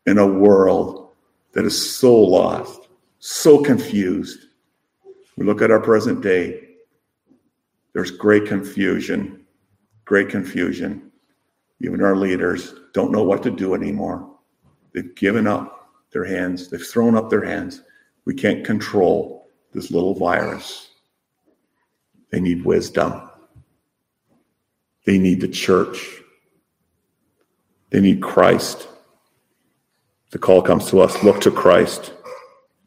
in 0.07 0.17
a 0.17 0.25
world 0.25 1.11
that 1.51 1.63
is 1.63 1.95
so 1.95 2.19
lost 2.19 2.87
so 3.19 3.61
confused. 3.61 4.47
We 5.37 5.45
look 5.45 5.61
at 5.61 5.69
our 5.69 5.79
present 5.79 6.23
day, 6.23 6.69
there's 7.93 8.09
great 8.09 8.47
confusion, 8.47 9.45
great 10.05 10.29
confusion. 10.29 11.10
Even 11.83 12.03
our 12.03 12.15
leaders 12.15 12.75
don't 12.93 13.11
know 13.11 13.23
what 13.23 13.41
to 13.43 13.49
do 13.49 13.73
anymore. 13.73 14.29
They've 14.93 15.15
given 15.15 15.47
up 15.47 15.89
their 16.11 16.25
hands, 16.25 16.69
they've 16.69 16.85
thrown 16.85 17.15
up 17.15 17.29
their 17.29 17.43
hands. 17.43 17.81
We 18.25 18.35
can't 18.35 18.65
control 18.65 19.49
this 19.73 19.89
little 19.89 20.13
virus. 20.13 20.89
They 22.29 22.39
need 22.39 22.63
wisdom. 22.63 23.29
They 25.05 25.17
need 25.17 25.41
the 25.41 25.47
church. 25.47 26.21
They 27.89 27.99
need 27.99 28.21
Christ. 28.21 28.87
The 30.29 30.37
call 30.37 30.61
comes 30.61 30.87
to 30.89 31.01
us 31.01 31.23
look 31.23 31.41
to 31.41 31.51
Christ, 31.51 32.13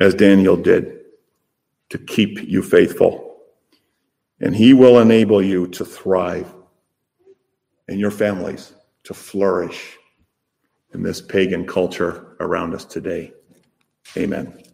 as 0.01 0.15
Daniel 0.15 0.57
did, 0.57 1.01
to 1.91 1.99
keep 1.99 2.43
you 2.43 2.63
faithful. 2.63 3.39
And 4.41 4.55
he 4.55 4.73
will 4.73 5.01
enable 5.01 5.43
you 5.43 5.67
to 5.69 5.85
thrive 5.85 6.53
and 7.89 7.99
your 7.99 8.11
families 8.11 8.73
to 9.05 9.15
flourish 9.15 9.97
in 10.93 11.03
this 11.03 11.21
pagan 11.21 11.67
culture 11.67 12.37
around 12.41 12.75
us 12.75 12.85
today. 12.85 13.33
Amen. 14.17 14.65